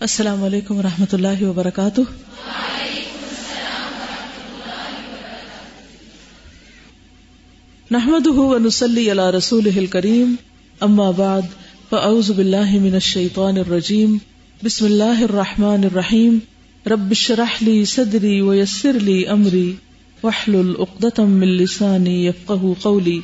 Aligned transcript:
السلام 0.00 0.44
علیکم 0.44 0.78
و 0.78 0.82
رحمۃ 0.82 1.06
اللہ 1.12 1.42
وبرکاتہ۔ 1.42 2.00
نحمد 7.90 8.26
ونسلی 8.26 9.10
علی 9.10 9.36
رسول 9.38 9.86
کریم 9.86 10.34
اما 10.80 11.10
بعد، 11.10 11.42
فاعوذ 11.90 12.30
باللہ 12.30 12.70
من 12.70 12.94
الشیطان 12.94 13.56
الرجیم، 13.56 14.18
بسم 14.64 14.84
اللہ 14.84 15.22
الرحمن 15.22 15.84
الرحیم، 15.84 16.38
رب 16.86 17.12
شرح 17.12 17.56
لی 17.60 17.84
صدری 17.84 18.40
ویسر 18.40 18.92
لی 18.92 19.26
امری 19.26 19.74
وحلل 20.22 20.72
اقدتم 20.78 21.30
من 21.30 21.48
لسانی 21.48 22.26
یفقہ 22.26 22.72
قولی۔ 22.82 23.20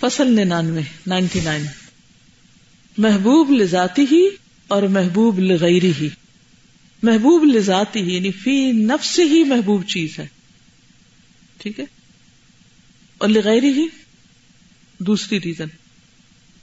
فصل 0.00 0.28
ننانوے، 0.28 0.82
نائنٹی 1.06 1.40
نائن۔ 1.44 1.62
محبوب 2.98 3.50
لذاتی 3.50 4.04
ہی 4.10 4.43
اور 4.68 4.82
محبوب 4.82 5.38
لغیری 5.38 5.92
ہی۔ 6.00 6.08
محبوب 7.02 7.44
لذاتی 7.44 8.00
ہی 8.00 8.14
یعنی 8.14 8.30
فی 8.30 8.72
نفس 8.72 9.18
ہی 9.18 9.44
محبوب 9.44 9.84
چیز 9.86 10.18
ہے۔ 10.18 10.26
ٹھیک 11.58 11.80
ہے؟ 11.80 11.84
اور 13.18 13.28
لغیری 13.28 13.68
ہی 13.68 13.86
دوسری 14.98 15.40
ریزن 15.44 15.66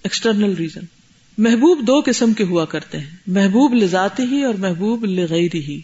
ایکسٹرنل 0.03 0.53
ریزن۔ 0.53 0.81
محبوب 1.37 1.87
دو 1.87 2.01
قسم 2.05 2.33
کے 2.33 2.43
ہوا 2.43 2.65
کرتے 2.65 2.99
ہیں۔ 2.99 3.09
محبوب 3.27 3.73
لذاتی 3.73 4.23
ہی 4.23 4.43
اور 4.43 4.53
محبوب 4.53 5.05
لغیری 5.05 5.59
ہی۔ 5.59 5.81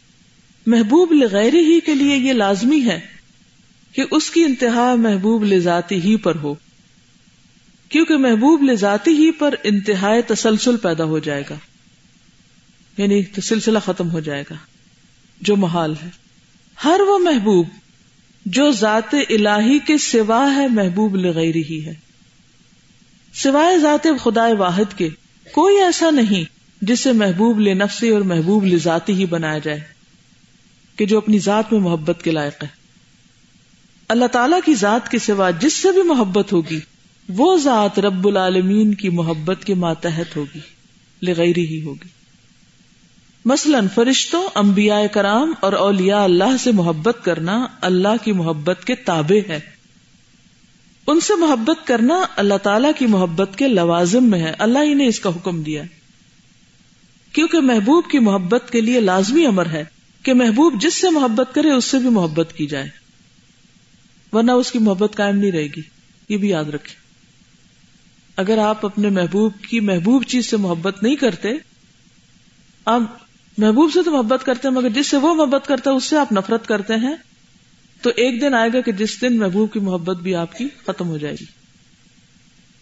محبوب 0.67 1.11
لغیری 1.11 1.59
ہی 1.59 1.80
کے 1.80 1.95
لیے 1.95 2.16
یہ 2.16 2.34
لازمی 2.34 2.86
ہے 2.86 2.99
کہ 3.91 4.03
اس 4.11 4.30
کی 4.30 4.44
انتہا 4.44 4.95
محبوب 4.95 5.44
لذاتی 5.44 5.95
ہی 5.95 6.16
پر 6.16 6.36
ہو۔ 6.36 6.55
کیونکہ 7.89 8.17
محبوب 8.17 8.63
لذاتی 8.63 9.11
ہی 9.11 9.31
پر 9.31 9.55
انتہائی 9.63 10.22
تسلسل 10.22 10.77
پیدا 10.77 11.03
ہو 11.03 11.20
جائے 11.20 11.44
گا۔ 11.49 11.55
یعنی 12.98 13.24
تو 13.24 13.42
سلسلہ 13.42 13.80
ختم 13.80 14.12
ہو 14.12 14.20
جائے 14.20 14.44
گا، 14.50 14.56
جو 15.42 15.56
محال 15.56 15.94
ہے۔ 16.03 16.09
ہر 16.84 17.02
وہ 17.08 17.20
محبوب 17.20 17.67
جو 18.45 18.72
ذات 18.72 19.16
الہی 19.30 19.80
کے 19.80 19.98
سوا 19.98 20.56
ہے، 20.56 20.67
محبوب 20.67 21.16
لغیری 21.16 21.64
ہی 21.64 21.86
ہے۔ 21.86 21.94
سوائے 23.34 23.80
ذات 23.80 24.08
خدا 24.23 24.48
واحد 24.58 24.98
کے، 24.98 25.09
کوئی 25.52 25.78
ایسا 25.78 26.09
نہیں 26.09 26.44
جسے 26.81 27.12
محبوب 27.12 27.59
لنفسی 27.59 28.09
اور 28.09 28.22
محبوب 28.22 28.66
لذاتی 28.66 29.14
ہی 29.14 29.26
بنایا 29.26 29.58
جائے، 29.58 29.80
کہ 30.95 31.06
جو 31.06 31.17
اپنی 31.17 31.39
ذات 31.39 31.73
میں 31.73 31.82
محبت 31.82 32.23
کے 32.23 32.32
لائق 32.32 32.64
ہے۔ 32.64 32.67
اللہ 34.09 34.26
تعالی 34.26 34.56
کی 34.66 34.73
ذات 34.73 35.11
کے 35.11 35.20
سوا 35.20 35.50
جس 35.52 35.73
سے 35.73 35.92
بھی 35.92 36.04
محبت 36.04 36.54
ہوگی، 36.54 36.80
وہ 37.30 37.58
ذات 37.58 38.00
رب 38.00 38.28
العالمین 38.28 38.94
کی 38.94 39.09
محبت 39.09 39.66
کے 39.66 39.73
ماتحت 39.73 40.36
ہوگی، 40.36 40.59
لغیری 41.22 41.66
ہی 41.66 41.82
ہوگی۔ 41.82 42.17
مثلاً 43.48 43.88
فرشتوں، 43.95 44.48
انبیاء 44.56 45.02
کرام 45.12 45.53
اور 45.59 45.73
اولیاء 45.73 46.23
اللہ 46.23 46.58
سے 46.59 46.72
محبت 46.72 47.17
کرنا 47.23 47.67
اللہ 47.81 48.23
کی 48.23 48.31
محبت 48.31 48.86
کے 48.86 48.95
تابع 48.95 49.50
ہے۔ 49.50 49.59
ان 51.08 51.20
سے 51.20 51.36
محبت 51.36 51.88
کرنا 51.88 52.26
اللہ 52.36 52.58
تعالی 52.64 52.88
کی 52.98 53.06
محبت 53.06 53.58
کے 53.58 53.67
لوازم 53.67 54.23
میں 54.23 54.39
ہے۔ 54.39 54.54
اللہ 54.59 54.80
ہی 54.80 54.94
نے 54.94 55.08
اس 55.08 55.20
کا 55.20 55.30
حکم 55.30 55.64
دیا۔ 55.64 55.84
کیونکہ 57.31 57.59
محبوب 57.59 58.09
کی 58.12 58.20
محبت 58.20 58.70
کے 58.72 58.81
لیے 58.81 59.00
لازمی 59.00 59.45
امر 59.45 59.66
ہے 59.66 59.84
کہ 60.23 60.34
محبوب 60.34 60.82
جس 60.82 61.02
سے 61.02 61.09
محبت 61.09 61.56
کرے 61.56 61.72
اس 61.72 61.86
سے 61.86 61.98
بھی 61.98 62.09
محبت 62.09 62.54
کی 62.58 62.66
جائے۔ 62.66 62.89
ورنہ 64.32 64.52
اس 64.52 64.72
کی 64.72 64.80
محبت 64.80 65.16
قائم 65.16 65.38
نہیں 65.38 65.52
رہے 65.52 65.67
گی۔ 65.67 65.82
یہ 66.30 66.38
بھی 66.38 66.50
یاد 66.50 66.66
رکھے 66.66 66.95
اگر 68.38 68.58
آپ 68.58 68.86
اپنے 68.86 69.09
محبوب 69.09 69.54
کی 69.70 69.80
محبوب 69.80 70.23
چیز 70.23 70.50
سے 70.50 70.58
محبت 70.58 71.04
نہیں 71.04 71.16
کرتے، 71.16 71.50
آپ 72.86 73.27
محبوب 73.58 73.94
سے 73.94 74.03
تو 74.03 74.11
محبت 74.11 74.45
کرتے 74.45 74.67
ہیں، 74.67 74.75
مگر 74.75 74.89
جس 74.89 75.08
سے 75.08 75.17
وہ 75.17 75.33
محبت 75.33 75.67
کرتا 75.67 75.91
ہے، 75.91 75.95
اس 75.95 76.03
سے 76.03 76.17
آپ 76.17 76.31
نفرت 76.31 76.67
کرتے 76.67 76.94
ہیں۔ 76.94 77.16
تو 78.02 78.09
ایک 78.09 78.41
دن 78.41 78.53
آئے 78.53 78.69
گا 78.73 78.81
کہ 78.81 78.91
جس 78.91 79.22
دن 79.22 79.38
محبوب 79.38 79.73
کی 79.73 79.80
محبت 79.80 80.17
بھی 80.17 80.36
آپ 80.36 80.58
کی 80.58 80.67
ختم 80.86 81.08
ہو 81.08 81.17
جائے 81.17 81.36
گی۔ 81.42 81.45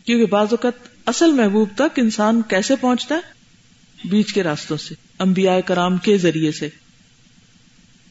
کیونکہ 0.06 0.26
بعض 0.26 0.48
اوقات 0.52 0.74
اصل 1.06 1.32
محبوب 1.32 1.70
تک 1.76 2.00
انسان 2.00 2.42
کیسے 2.42 2.76
پہنچتا 2.76 3.16
ہے؟ 3.16 3.20
بیچ 4.08 4.34
کے 4.34 4.44
راستوں 4.44 4.78
سے، 4.78 4.96
انبیاء 5.20 5.58
کرام 5.66 5.98
کے 5.98 6.18
ذریعے 6.18 6.52
سے۔ 6.52 6.70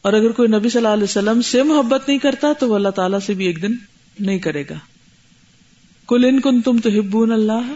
اور 0.01 0.13
اگر 0.13 0.31
کوئی 0.31 0.47
نبی 0.49 0.69
صلی 0.69 0.79
اللہ 0.79 0.93
علیہ 0.93 1.03
وسلم 1.03 1.41
سے 1.41 1.63
محبت 1.63 2.07
نہیں 2.07 2.19
کرتا، 2.19 2.53
تو 2.59 2.69
وہ 2.69 2.75
اللہ 2.75 2.89
تعالیٰ 2.89 3.19
سے 3.19 3.33
بھی 3.33 3.45
ایک 3.45 3.61
دن 3.61 3.75
نہیں 4.19 4.39
کرے 4.39 4.63
گا۔ 4.69 4.75
کل 6.07 6.25
ان 6.25 6.39
کن 6.39 6.61
تم 6.61 6.77
تو 6.77 6.89
ہبون 6.89 7.31
اللہ 7.31 7.73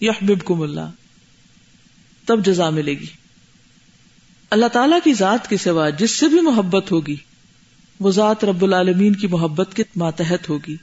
یحبب 0.00 0.44
کم 0.44 0.62
اللہ۔ 0.62 1.03
تب 2.26 2.46
جزا 2.46 2.70
ملے 2.70 2.92
گی۔ 2.92 3.06
اللہ 4.50 4.66
تعالی 4.66 4.96
کی 5.04 5.14
ذات 5.14 5.48
کے 5.48 5.56
سوا 5.56 5.88
جس 5.88 6.10
سے 6.10 6.28
بھی 6.28 6.40
محبت 6.40 6.92
ہوگی، 6.92 7.16
وہ 8.00 8.10
ذات 8.10 8.44
رب 8.44 8.64
العالمین 8.64 9.14
کی 9.14 9.26
محبت 9.26 9.74
کے 9.74 9.82
ماتحت 9.96 10.48
ہوگی۔ 10.48 10.76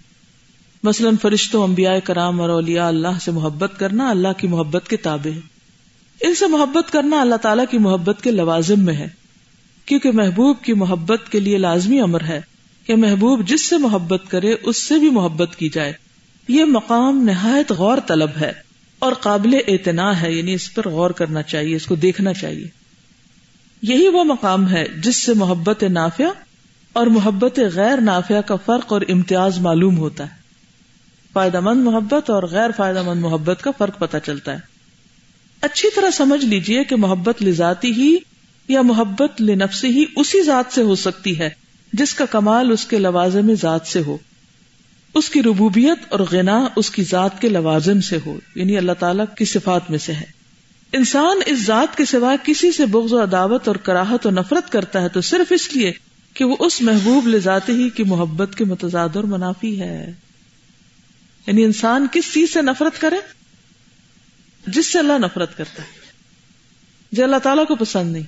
مثلاً 0.83 1.15
فرشتوں، 1.21 1.63
انبیاء 1.63 1.93
کرام 2.03 2.41
اور 2.41 2.49
اولیاء 2.49 2.87
اللہ 2.87 3.19
سے 3.21 3.31
محبت 3.31 3.71
کرنا 3.79 4.09
اللہ 4.09 4.27
کی 4.37 4.47
محبت 4.47 4.87
کے 4.89 4.97
تابع 4.97 5.35
ہے۔ 5.35 5.39
ان 6.21 6.35
سے 6.35 6.47
محبت 6.47 6.93
کرنا 6.93 7.21
اللہ 7.21 7.35
تعالیٰ 7.35 7.65
کی 7.71 7.77
محبت 7.77 8.23
کے 8.23 8.31
لوازم 8.31 8.79
میں 8.79 8.93
ہے۔ 8.93 9.07
کیونکہ 9.85 10.11
محبوب 10.11 10.57
کی 10.61 10.73
محبت 10.73 11.21
کے 11.31 11.39
لیے 11.39 11.57
لازمی 11.57 11.99
امر 11.99 12.23
ہے 12.23 12.41
کہ 12.85 12.95
محبوب 12.95 13.47
جس 13.47 13.69
سے 13.69 13.77
محبت 13.77 14.21
کرے، 14.27 14.55
اس 14.63 14.77
سے 14.77 14.95
بھی 14.95 15.09
محبت 15.09 15.55
کی 15.55 15.69
جائے۔ 15.69 15.93
یہ 16.47 16.65
مقام 16.65 17.23
نہایت 17.23 17.71
غور 17.71 17.97
طلب 18.07 18.29
ہے۔ 18.41 18.70
اور 19.01 19.13
قابل 19.13 19.57
اعتنا 19.67 20.21
ہے 20.21 20.31
یعنی 20.31 20.53
اس 20.53 20.73
پر 20.73 20.89
غور 20.89 21.09
کرنا 21.09 21.41
چاہیے، 21.41 21.75
اس 21.75 21.85
کو 21.85 21.95
دیکھنا 21.95 22.33
چاہیے۔ 22.33 22.67
یہی 23.81 24.07
وہ 24.07 24.23
مقام 24.23 24.69
ہے 24.69 24.87
جس 24.97 25.23
سے 25.23 25.33
محبت 25.33 25.83
نافیہ 25.83 26.25
اور 26.93 27.07
محبت 27.07 27.59
غیر 27.73 28.01
نافیہ 28.01 28.39
کا 28.39 28.55
فرق 28.55 28.93
اور 28.93 29.01
امتیاز 29.09 29.59
معلوم 29.59 29.97
ہوتا 29.97 30.23
ہے۔ 30.23 30.41
فائدہ 31.33 31.59
مند 31.59 31.83
محبت 31.83 32.29
اور 32.29 32.43
غیر 32.43 32.69
فائدہ 32.77 33.01
مند 33.01 33.21
محبت 33.21 33.61
کا 33.61 33.71
فرق 33.77 33.99
پتہ 33.99 34.17
چلتا 34.25 34.53
ہے۔ 34.53 34.59
اچھی 35.61 35.89
طرح 35.95 36.09
سمجھ 36.11 36.45
لیجیے 36.45 36.83
کہ 36.83 36.95
محبت 36.95 37.43
لذاتی 37.43 37.91
ہی 37.91 38.17
یا 38.67 38.81
محبت 38.81 39.41
لنفسی 39.41 39.87
ہی 39.87 40.05
اسی 40.15 40.43
ذات 40.43 40.73
سے 40.73 40.81
ہو 40.81 40.95
سکتی 40.95 41.39
ہے، 41.39 41.49
جس 41.93 42.13
کا 42.13 42.25
کمال 42.25 42.71
اس 42.71 42.85
کے 42.85 42.97
لوازم 42.97 43.53
ذات 43.53 43.87
سے 43.87 44.01
ہو۔ 44.01 44.17
اس 45.13 45.29
کی 45.29 45.43
ربوبیت 45.43 45.99
اور 46.09 46.19
غنا 46.19 46.67
اس 46.75 46.89
کی 46.89 47.03
ذات 47.03 47.41
کے 47.41 47.49
لوازم 47.49 48.01
سے 48.01 48.17
ہو 48.25 48.39
یعنی 48.55 48.77
اللہ 48.77 48.91
تعالیٰ 48.91 49.25
کی 49.37 49.45
صفات 49.45 49.89
میں 49.89 49.99
سے 49.99 50.13
ہے۔ 50.13 50.41
انسان 50.93 51.37
اس 51.45 51.65
ذات 51.65 51.97
کے 51.97 52.05
سوا 52.05 52.35
کسی 52.43 52.71
سے 52.71 52.85
بغض 52.85 53.13
و 53.13 53.23
عداوت 53.23 53.67
اور 53.67 53.75
کراہت 53.75 54.25
و 54.25 54.29
نفرت 54.29 54.71
کرتا 54.71 55.01
ہے 55.01 55.09
تو 55.09 55.21
صرف 55.21 55.51
اس 55.51 55.75
لیے 55.75 55.91
کہ 56.33 56.45
وہ 56.45 56.55
اس 56.59 56.81
محبوب 56.81 57.27
لذات 57.27 57.69
ہی 57.69 57.89
کی 57.89 58.03
محبت 58.03 58.55
کے 58.55 58.65
متضاد 58.65 59.09
اور 59.15 59.23
منافی 59.23 59.79
ہے۔ 59.79 60.13
یعنی 61.47 61.63
انسان 61.63 62.07
کس 62.11 62.33
چیز 62.33 62.53
سے 62.53 62.61
نفرت 62.61 63.01
کرے؟ 63.01 63.15
جس 64.67 64.91
سے 64.91 64.99
اللہ 64.99 65.13
نفرت 65.13 65.57
کرتا 65.57 65.83
ہے۔ 65.83 66.01
جو 67.11 67.23
اللہ 67.23 67.37
تعالیٰ 67.37 67.65
کو 67.65 67.75
پسند 67.75 68.11
نہیں، 68.11 68.23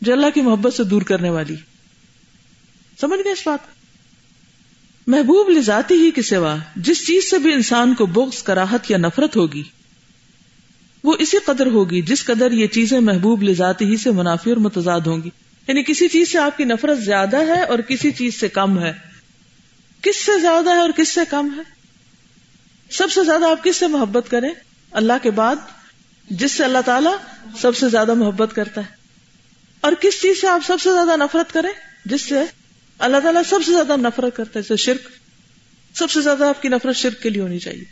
جو 0.00 0.12
اللہ 0.12 0.26
کی 0.34 0.40
محبت 0.40 0.74
سے 0.74 0.84
دور 0.84 1.02
کرنے 1.02 1.30
والی۔ 1.30 1.56
سمجھ 3.00 3.20
گئے 3.24 3.32
اس 3.32 3.46
بات؟ 3.46 3.75
محبوب 5.06 5.50
لذاتی 5.50 5.94
ہی 5.94 6.10
کے 6.10 6.22
سوا 6.22 6.56
جس 6.76 7.06
چیز 7.06 7.30
سے 7.30 7.38
بھی 7.38 7.52
انسان 7.52 7.94
کو 7.94 8.06
بغض، 8.06 8.42
کراہت 8.42 8.90
یا 8.90 8.98
نفرت 8.98 9.36
ہوگی، 9.36 9.62
وہ 11.04 11.16
اسی 11.18 11.36
قدر 11.38 11.66
ہوگی 11.66 12.02
جس 12.02 12.24
قدر 12.24 12.52
یہ 12.52 12.66
چیزیں 12.66 13.00
محبوب 13.00 13.42
لذاتی 13.42 13.84
ہی 13.84 13.96
سے 13.96 14.10
منافع 14.10 14.50
اور 14.50 14.56
متضاد 14.56 15.00
ہوں 15.00 15.22
گی۔ 15.22 15.30
یعنی 15.68 15.82
کسی 15.82 16.08
چیز 16.08 16.32
سے 16.32 16.38
آپ 16.38 16.56
کی 16.56 16.64
نفرت 16.64 16.98
زیادہ 16.98 17.36
ہے 17.36 17.62
اور 17.62 17.78
کسی 17.78 18.10
چیز 18.10 18.40
سے 18.40 18.48
کم 18.48 18.78
ہے۔ 18.78 18.92
کس 20.02 20.16
سے 20.16 20.40
زیادہ 20.40 20.70
ہے 20.70 20.76
اور 20.76 20.90
کس 20.96 21.08
سے 21.08 21.20
کم 21.28 21.48
ہے؟ 21.56 21.62
سب 22.90 23.12
سے 23.12 23.24
زیادہ 23.24 23.44
آپ 23.44 23.64
کس 23.64 23.76
سے 23.76 23.86
محبت 23.86 24.30
کریں؟ 24.30 24.50
اللہ 24.90 25.12
کے 25.22 25.30
بعد، 25.30 25.56
جس 26.30 26.52
سے 26.52 26.64
اللہ 26.64 26.78
تعالی 26.86 27.10
سب 27.58 27.76
سے 27.76 27.88
زیادہ 27.88 28.14
محبت 28.14 28.54
کرتا 28.54 28.80
ہے۔ 28.80 28.94
اور 29.80 29.92
کس 30.00 30.22
چیز 30.22 30.40
سے 30.40 30.48
آپ 30.48 30.60
سب 30.66 30.80
سے 30.80 30.92
زیادہ 30.92 31.16
نفرت 31.16 31.52
کریں؟ 31.52 31.70
جس 32.04 32.22
سے 32.22 32.34
اللہ 32.98 33.16
تعالیٰ 33.16 33.42
سب 33.42 33.58
سے 33.66 33.72
زیادہ 33.72 33.96
نفرت 33.96 34.36
کرتا 34.36 34.58
ہے 34.58 34.62
جیسے 34.62 34.76
شرک۔ 34.76 35.08
سب 35.96 36.10
سے 36.10 36.20
زیادہ 36.20 36.44
آپ 36.44 36.62
کی 36.62 36.68
نفرت 36.68 36.96
شرک 36.96 37.22
کے 37.22 37.30
لیے 37.30 37.42
ہونی 37.42 37.58
چاہیے۔ 37.58 37.84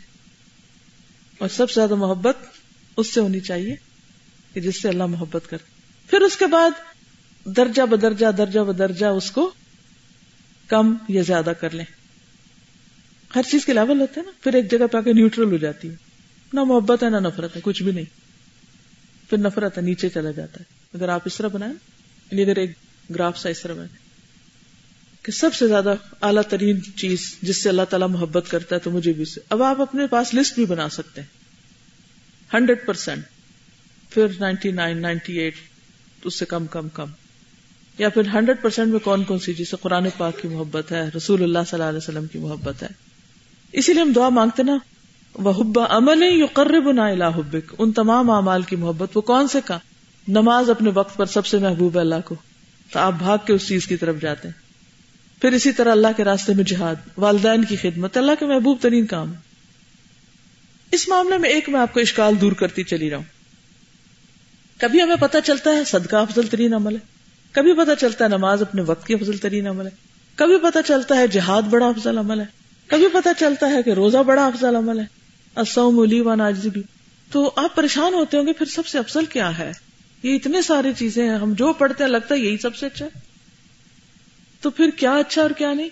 اور 1.37 1.49
سب 1.49 1.69
سے 1.69 1.73
زیادہ 1.75 1.95
محبت 1.95 2.37
اس 2.97 3.13
سے 3.13 3.19
ہونی 3.19 3.39
چاہیے 3.39 3.75
کہ 4.53 4.61
جس 4.61 4.81
سے 4.81 4.87
اللہ 4.87 5.05
محبت 5.05 5.49
کرے۔ 5.49 5.65
پھر 6.09 6.21
اس 6.21 6.37
کے 6.37 6.47
بعد 6.47 6.69
درجہ 7.45 7.81
بدرجہ 7.81 8.31
درجہ 8.31 8.59
بدرجہ 8.59 9.05
اس 9.05 9.31
کو 9.31 9.51
کم 10.67 10.95
یا 11.07 11.21
زیادہ 11.21 11.53
کر 11.59 11.69
لیں۔ 11.69 11.85
ہر 13.35 13.41
چیز 13.51 13.65
کے 13.65 13.73
لیول 13.73 14.01
ہوتے 14.01 14.19
ہیں 14.19 14.25
نا، 14.25 14.31
پھر 14.43 14.53
ایک 14.53 14.71
جگہ 14.71 14.87
پہ 14.87 14.97
آ 14.97 15.01
کے 15.01 15.13
نیوٹرل 15.13 15.51
ہو 15.51 15.57
جاتی 15.57 15.89
ہے۔ 15.89 15.95
نہ 16.53 16.63
محبت 16.63 17.03
ہے، 17.03 17.09
نہ 17.09 17.17
نفرت 17.17 17.55
ہے، 17.55 17.61
کچھ 17.63 17.83
بھی 17.83 17.91
نہیں۔ 17.91 18.05
پھر 19.29 19.37
نفرت 19.37 19.77
ہے، 19.77 19.83
نیچے 19.83 20.09
چلا 20.09 20.31
جاتا 20.31 20.59
ہے۔ 20.59 20.63
اگر 20.93 21.09
آپ 21.09 21.21
اس 21.25 21.37
طرح 21.37 21.47
بنائیں 21.47 21.73
یعنی 22.31 22.43
اگر 22.43 22.55
ایک 22.55 22.71
گراف 23.15 23.37
سا 23.37 23.49
اس 23.49 23.61
طرح 23.61 23.73
بنائیں۔ 23.73 24.04
کہ 25.25 25.31
سب 25.31 25.53
سے 25.53 25.67
زیادہ 25.67 25.93
اعلیٰ 26.21 26.43
ترین 26.49 26.79
چیز 26.95 27.35
جس 27.41 27.63
سے 27.63 27.69
اللہ 27.69 27.81
تعالیٰ 27.89 28.09
محبت 28.09 28.45
کرتا 28.51 28.75
ہے 28.75 28.79
تو 28.79 28.91
مجھے 28.91 29.13
بھی 29.13 29.23
اب 29.49 29.63
آپ 29.63 29.81
اپنے 29.81 30.07
پاس 30.07 30.33
لسٹ 30.33 30.55
بھی 30.55 30.65
بنا 30.65 30.89
سکتے 30.89 31.21
ہیں۔ 31.21 31.27
ہنڈریڈ 32.53 32.85
پرسینٹ 32.85 33.23
پھر 34.09 34.27
نائنٹی 34.39 34.71
نائن، 34.71 35.01
نائنٹی 35.01 35.39
ایٹ، 35.39 35.55
اس 36.23 36.39
سے 36.39 36.45
کم 36.45 36.65
کم 36.65 36.89
کم۔ 36.89 37.05
یا 37.97 38.09
پھر 38.09 38.21
ہنڈریڈ 38.33 38.61
پرسینٹ 38.61 38.91
میں 38.91 38.99
کون 38.99 39.23
کون 39.23 39.39
سی 39.39 39.53
جیسے 39.53 39.77
قرآن 39.81 40.07
پاک 40.17 40.41
کی 40.41 40.47
محبت 40.47 40.91
ہے، 40.91 41.09
رسول 41.17 41.43
اللہ 41.43 41.59
صلی 41.67 41.77
اللہ 41.77 41.89
علیہ 41.89 41.97
وسلم 41.97 42.25
کی 42.27 42.39
محبت 42.39 42.83
ہے۔ 42.83 42.87
اسی 43.71 43.93
لیے 43.93 44.01
ہم 44.01 44.11
دعا 44.11 44.29
مانگتے 44.29 44.63
نا 44.63 44.77
وہ 45.33 45.51
حبا 45.51 45.85
عمل 45.89 46.23
یو 46.23 46.45
قرب 46.53 46.91
نا 46.91 47.27
حبک۔ 47.27 47.75
ان 47.77 47.91
تمام 47.91 48.29
اعمال 48.29 48.61
کی 48.61 48.75
محبت، 48.75 49.17
وہ 49.17 49.21
کون 49.21 49.47
سے 49.47 49.59
کا؟ 49.65 49.77
نماز 50.27 50.69
اپنے 50.69 50.91
وقت 50.93 51.17
پر 51.17 51.25
سب 51.25 51.45
سے 51.45 51.57
محبوب 51.57 51.95
ہے 51.95 52.01
اللہ 52.01 52.15
کو۔ 52.25 52.35
تو 52.91 52.99
آپ 52.99 53.13
بھاگ 53.13 53.37
کے 53.45 53.53
اس 53.53 53.67
چیز 53.67 53.87
کی 53.87 53.97
طرف 53.97 54.15
جاتے 54.21 54.47
ہیں۔ 54.47 54.64
پھر 55.45 55.53
اسی 55.53 55.71
طرح 55.71 55.91
اللہ 55.91 56.07
کے 56.17 56.23
راستے 56.23 56.53
میں 56.53 56.63
جہاد، 56.63 56.95
والدین 57.17 57.63
کی 57.63 57.75
خدمت، 57.75 58.17
اللہ 58.17 58.31
کے 58.39 58.45
محبوب 58.45 58.77
ترین 58.81 59.05
کام۔ 59.05 59.33
اس 60.91 61.07
معاملے 61.07 61.37
میں 61.37 61.49
ایک 61.49 61.69
میں 61.69 61.79
آپ 61.79 61.93
کو 61.93 61.99
اشکال 61.99 62.41
دور 62.41 62.51
کرتی 62.51 62.83
چلی 62.83 63.09
رہا 63.09 63.17
ہوں۔ 63.17 63.23
کبھی 64.77 65.01
ہمیں 65.01 65.15
پتا 65.19 65.41
چلتا 65.41 65.71
ہے 65.71 65.83
صدقہ 65.83 66.15
افضل 66.15 66.47
ترین 66.47 66.73
عمل 66.73 66.93
ہے۔ 66.93 66.99
کبھی 67.51 67.73
پتا 67.73 67.95
چلتا 67.95 68.25
ہے 68.25 68.29
نماز 68.29 68.61
اپنے 68.61 68.81
وقت 68.81 69.07
کی 69.07 69.13
افضل 69.13 69.37
ترین 69.37 69.67
عمل 69.67 69.85
ہے۔ 69.85 69.91
کبھی 70.35 70.57
پتا 70.57 70.81
چلتا 70.81 71.17
ہے 71.17 71.27
جہاد 71.27 71.61
بڑا 71.61 71.87
افضل 71.87 72.17
عمل 72.17 72.39
ہے۔ 72.39 72.45
کبھی 72.87 73.07
پتا 73.13 73.33
چلتا 73.39 73.69
ہے 73.69 73.83
کہ 73.83 73.89
روزہ 73.89 74.17
بڑا 74.17 74.45
افضل 74.45 74.75
عمل 74.75 74.99
ہے۔ 74.99 75.05
اصوم 75.55 75.99
علی 75.99 76.19
و 76.19 76.35
ناجزی۔ 76.35 76.69
بھی 76.69 76.83
تو 77.31 77.51
آپ 77.55 77.75
پریشان 77.75 78.13
ہوتے 78.13 78.37
ہوں 78.37 78.47
گے، 78.47 78.53
پھر 78.53 78.65
سب 78.65 78.87
سے 78.87 78.99
افضل 78.99 79.25
کیا 79.25 79.57
ہے؟ 79.57 79.71
یہ 80.23 80.35
اتنے 80.35 80.61
ساری 80.61 80.89
چیزیں 80.97 81.29
ہیں، 81.29 81.37
ہم 81.37 81.53
جو 81.53 81.73
پڑھتے 81.73 82.03
ہیں، 82.03 82.11
لگتا 82.11 82.35
ہے 82.35 82.39
یہی 82.39 82.57
سب 82.57 82.75
سے 82.75 82.85
اچھا 82.85 83.05
ہے۔ 83.05 83.34
تو 84.65 84.71
پھر 84.71 84.89
کیا 84.89 85.11
اچھا 85.11 85.41
اور 85.41 85.49
کیا 85.49 85.73
نہیں؟ 85.73 85.89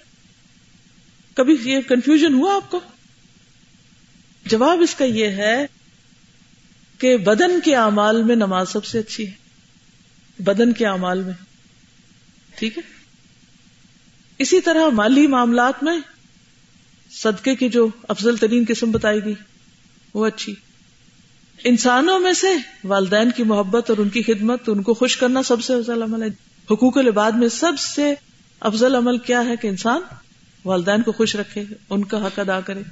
کبھی 1.34 1.58
یہ 1.64 1.80
کنفیوژن 1.82 2.34
ہوا 2.34 2.56
آپ 2.56 2.72
کو؟ 2.72 2.80
جواب 4.46 4.82
اس 4.82 4.96
کا 4.96 5.06
یہ 5.06 5.28
ہے 5.28 5.66
کہ 6.98 7.18
بدن 7.18 7.60
کے 7.60 7.76
اعمال 7.76 8.24
میں 8.24 8.36
نماز 8.36 8.70
سب 8.70 8.86
سے 8.86 9.00
اچھی 9.00 9.28
ہے۔ 9.28 9.32
بدن 10.40 10.74
کے 10.74 10.86
اعمال 10.86 11.24
میں۔ 11.24 11.34
ٹھیک 12.56 12.78
ہے؟ 12.78 12.84
اسی 14.38 14.62
طرح 14.62 14.90
مالی 14.90 15.28
معاملات 15.28 15.84
میں 15.84 16.00
صدقے 17.12 17.56
کی 17.56 17.70
جو 17.70 17.88
افضل 18.08 18.38
ترین 18.38 18.66
قسم 18.68 18.92
بتائی 18.92 19.26
گئی، 19.26 19.36
وہ 20.14 20.28
اچھی۔ 20.28 20.56
انسانوں 21.64 22.20
میں 22.20 22.34
سے 22.34 22.48
والدین 22.84 23.32
کی 23.32 23.44
محبت 23.44 23.90
اور 23.90 23.98
ان 23.98 24.10
کی 24.10 24.24
خدمت، 24.24 24.70
ان 24.70 24.84
کو 24.84 24.94
خوش 24.94 25.18
کرنا 25.18 25.44
سب 25.44 25.64
سے 25.64 25.74
افضل 25.74 26.02
عمل 26.02 26.24
ہے۔ 26.24 26.28
حقوق 26.72 26.98
العباد 26.98 27.32
میں 27.32 27.48
سب 27.48 27.74
سے 27.80 28.14
افضل 28.64 28.96
عمل 28.96 29.18
کیا 29.18 29.46
ہے 29.46 29.56
کہ 29.56 29.68
انسان 29.68 30.02
والدین 30.66 31.02
کو 31.02 31.12
خوش 31.12 31.36
رکھے، 31.36 31.64
ان 31.90 32.04
کا 32.04 32.28
حق 32.28 32.40
ادا 32.40 32.62
کرے۔ 32.62 32.84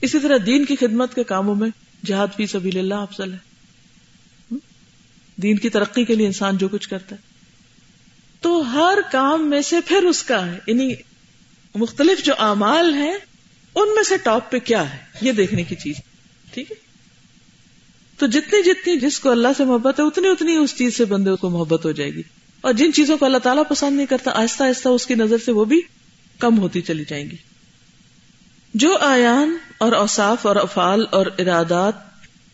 اسی 0.00 0.18
طرح 0.18 0.36
دین 0.46 0.64
کی 0.64 0.76
خدمت 0.76 1.14
کے 1.14 1.24
کاموں 1.24 1.54
میں 1.54 1.70
جہاد 2.04 2.26
فی 2.36 2.46
سبیل 2.46 2.78
اللہ 2.78 2.94
افضل 2.94 3.32
ہے۔ 3.32 3.38
دین 5.36 5.58
کی 5.58 5.70
ترقی 5.70 6.04
کے 6.04 6.14
لیے 6.14 6.26
انسان 6.26 6.56
جو 6.56 6.68
کچھ 6.68 6.88
کرتا 6.88 7.16
ہے۔ 7.16 7.20
تو 8.40 8.60
ہر 8.60 8.98
کام 9.12 9.50
میں 9.50 9.62
سے 9.62 9.80
پھر 9.80 9.96
اس 9.96 10.22
کا 10.22 10.46
ہے۔ 10.46 10.58
یعنی 10.66 10.94
مختلف 11.74 12.24
جو 12.24 12.32
اعمال 12.38 12.94
ہیں، 12.94 13.14
ان 13.74 13.94
میں 13.94 14.02
سے 14.02 14.16
ٹاپ 14.16 14.50
پہ 14.50 14.58
کیا 14.58 14.92
ہے؟ 14.92 14.98
یہ 15.20 15.32
دیکھنے 15.32 15.64
کی 15.64 15.74
چیز۔ 15.74 15.96
ٹھیک 16.54 16.70
ہے؟ 16.70 16.76
تو 18.16 18.26
جتنی 18.26 18.62
جتنی 18.62 19.00
جس 19.00 19.20
کو 19.20 19.30
اللہ 19.30 19.48
سے 19.56 19.64
محبت 19.64 20.00
ہے، 20.00 20.04
اتنی 20.04 20.28
اتنی 20.28 20.56
اس 20.56 20.76
چیز 20.76 20.96
سے 20.96 21.04
بندے 21.04 21.30
کو 21.40 21.50
محبت 21.50 21.84
ہو 21.84 21.92
جائے 21.92 22.10
گی۔ 22.10 22.22
اور 22.62 22.72
جن 22.72 22.92
چیزوں 22.92 23.18
کو 23.18 23.24
اللہ 23.24 23.38
تعالیٰ 23.38 23.62
پسند 23.68 23.96
نہیں 23.96 24.06
کرتا، 24.06 24.30
آہستہ 24.30 24.64
آہستہ 24.64 24.88
اس 24.88 25.06
کی 25.06 25.14
نظر 25.14 25.36
سے 25.44 25.52
وہ 25.52 25.64
بھی 25.64 25.80
کم 26.38 26.58
ہوتی 26.58 26.80
چلی 26.80 27.04
جائیں 27.08 27.30
گی۔ 27.30 27.36
جو 28.74 28.98
آیان 28.98 29.56
اور 29.78 29.92
اوصاف 29.92 30.46
اور 30.46 30.56
افعال 30.56 31.04
اور 31.10 31.26
ارادات 31.38 31.94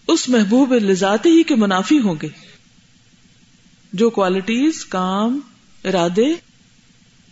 اس 0.09 0.29
محبوب 0.29 0.75
لذاتی 0.75 1.29
ہی 1.29 1.43
کے 1.43 1.55
منافی 1.55 1.99
ہوں 1.99 2.15
گے، 2.23 2.29
جو 3.93 4.11
کوالٹیز 4.11 4.85
کام، 4.85 5.41
ارادے، 5.85 6.35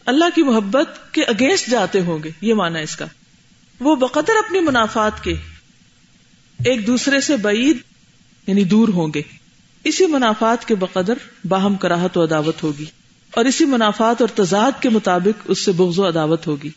اللہ 0.06 0.24
کی 0.34 0.42
محبت 0.42 1.14
کے 1.14 1.24
اگینسٹ 1.24 1.70
جاتے 1.70 2.00
ہوں 2.00 2.18
گے، 2.22 2.30
یہ 2.40 2.54
مانا 2.54 2.78
اس 2.78 2.96
کا۔ 2.96 3.06
وہ 3.80 3.96
بقدر 3.96 4.32
اپنی 4.46 4.60
منافعات 4.60 5.24
کے 5.24 5.34
ایک 6.64 6.86
دوسرے 6.86 7.20
سے 7.20 7.36
بعید 7.36 7.78
یعنی 8.46 8.64
دور 8.64 8.88
ہوں 8.88 9.08
گے۔ 9.14 9.22
اسی 9.88 10.06
منافعات 10.06 10.64
کے 10.64 10.74
بقدر 10.74 11.14
باہم 11.48 11.76
کراہت 11.76 12.16
و 12.16 12.24
عداوت 12.24 12.62
ہوگی 12.62 12.84
اور 13.30 13.44
اسی 13.44 13.64
منافعات 13.64 14.20
اور 14.20 14.28
تضاد 14.28 14.82
کے 14.82 14.88
مطابق 14.88 15.42
اس 15.44 15.64
سے 15.64 15.72
بغض 15.72 15.98
و 15.98 16.08
عداوت 16.08 16.46
ہوگی۔ 16.46 16.70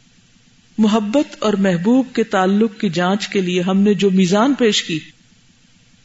محبت 0.78 1.36
اور 1.40 1.54
محبوب 1.54 2.08
کے 2.14 2.24
تعلق 2.24 2.80
کی 2.80 2.90
جانچ 2.90 3.28
کے 3.28 3.42
لیے 3.42 3.62
ہم 3.62 3.82
نے 3.82 3.94
جو 3.94 4.10
میزان 4.10 4.54
پیش 4.54 4.84
کی، 4.84 5.00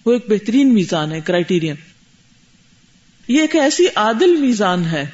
وہ 0.07 0.13
ایک 0.13 0.25
بہترین 0.29 0.75
میزان 0.75 1.13
ہے 1.13 1.21
کرائٹیرین 1.21 1.75
یہ 3.29 3.41
ایک 3.41 3.57
ایسی 3.57 3.87
عادل 3.97 4.37
میزان 4.37 4.85
ہے، 4.85 5.07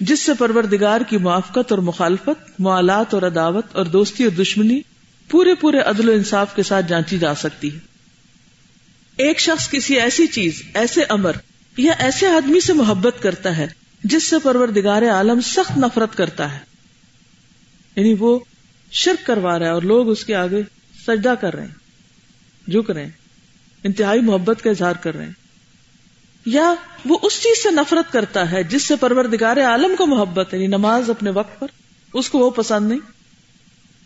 جس 0.00 0.20
سے 0.20 0.32
پروردگار 0.38 1.00
کی 1.00 1.16
موافقت 1.16 1.70
اور 1.70 1.78
مخالفت 1.78 2.60
موالات 2.60 3.14
اور 3.14 3.22
عداوت 3.22 3.64
اور 3.72 3.84
دوستی 3.84 4.24
اور 4.24 4.32
دشمنی 4.32 4.80
پورے 5.30 5.54
پورے 5.54 5.78
عدل 5.78 6.08
و 6.08 6.12
انصاف 6.12 6.54
کے 6.54 6.62
ساتھ 6.62 6.86
جانچی 6.88 7.18
جا 7.18 7.34
سکتی 7.34 7.74
ہے۔ 7.74 7.95
ایک 9.16 9.40
شخص 9.40 9.70
کسی 9.70 10.00
ایسی 10.00 10.26
چیز، 10.26 10.62
ایسے 10.74 11.02
امر 11.08 11.32
یا 11.76 11.92
ایسے 11.92 12.26
آدمی 12.26 12.60
سے 12.60 12.72
محبت 12.72 13.22
کرتا 13.22 13.56
ہے 13.56 13.66
جس 14.04 14.28
سے 14.28 14.36
پروردگار 14.42 15.02
عالم 15.02 15.40
سخت 15.40 15.78
نفرت 15.78 16.16
کرتا 16.16 16.52
ہے۔ 16.52 16.58
یعنی 17.96 18.14
وہ 18.18 18.38
شرک 18.92 19.26
کروا 19.26 19.58
رہا 19.58 19.66
ہے 19.66 19.70
اور 19.70 19.82
لوگ 19.82 20.08
اس 20.08 20.24
کے 20.24 20.34
آگے 20.34 20.62
سجدہ 21.06 21.34
کر 21.40 21.54
رہے 21.54 21.66
ہیں، 21.66 21.74
جھک 22.70 22.90
رہے 22.90 23.04
ہیں، 23.04 23.10
انتہائی 23.84 24.20
محبت 24.20 24.62
کا 24.62 24.70
اظہار 24.70 24.94
کر 24.94 25.16
رہے 25.16 25.24
ہیں۔ 25.24 25.32
یا 26.46 26.74
وہ 27.04 27.18
اس 27.22 27.42
چیز 27.42 27.62
سے 27.62 27.70
نفرت 27.70 28.12
کرتا 28.12 28.50
ہے 28.50 28.62
جس 28.62 28.82
سے 28.82 28.96
پروردگار 28.96 29.56
عالم 29.56 29.96
کو 29.98 30.06
محبت 30.06 30.54
ہے 30.54 30.58
یعنی 30.58 30.66
نماز 30.66 31.10
اپنے 31.10 31.30
وقت 31.30 31.60
پر، 31.60 31.66
اس 32.12 32.30
کو 32.30 32.38
وہ 32.38 32.50
پسند 32.50 32.88
نہیں۔ 32.88 33.15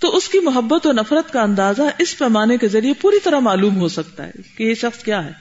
تو 0.00 0.16
اس 0.16 0.28
کی 0.28 0.38
محبت 0.38 0.86
و 0.86 0.92
نفرت 0.92 1.32
کا 1.32 1.42
اندازہ 1.42 1.82
اس 1.98 2.18
پیمانے 2.18 2.56
کے 2.56 2.68
ذریعے 2.68 2.92
پوری 2.92 3.16
طرح 3.24 3.38
معلوم 3.38 3.76
ہو 3.76 3.88
سکتا 3.88 4.26
ہے 4.26 4.30
کہ 4.56 4.64
یہ 4.64 4.74
شخص 4.74 5.02
کیا 5.02 5.24
ہے۔ 5.24 5.32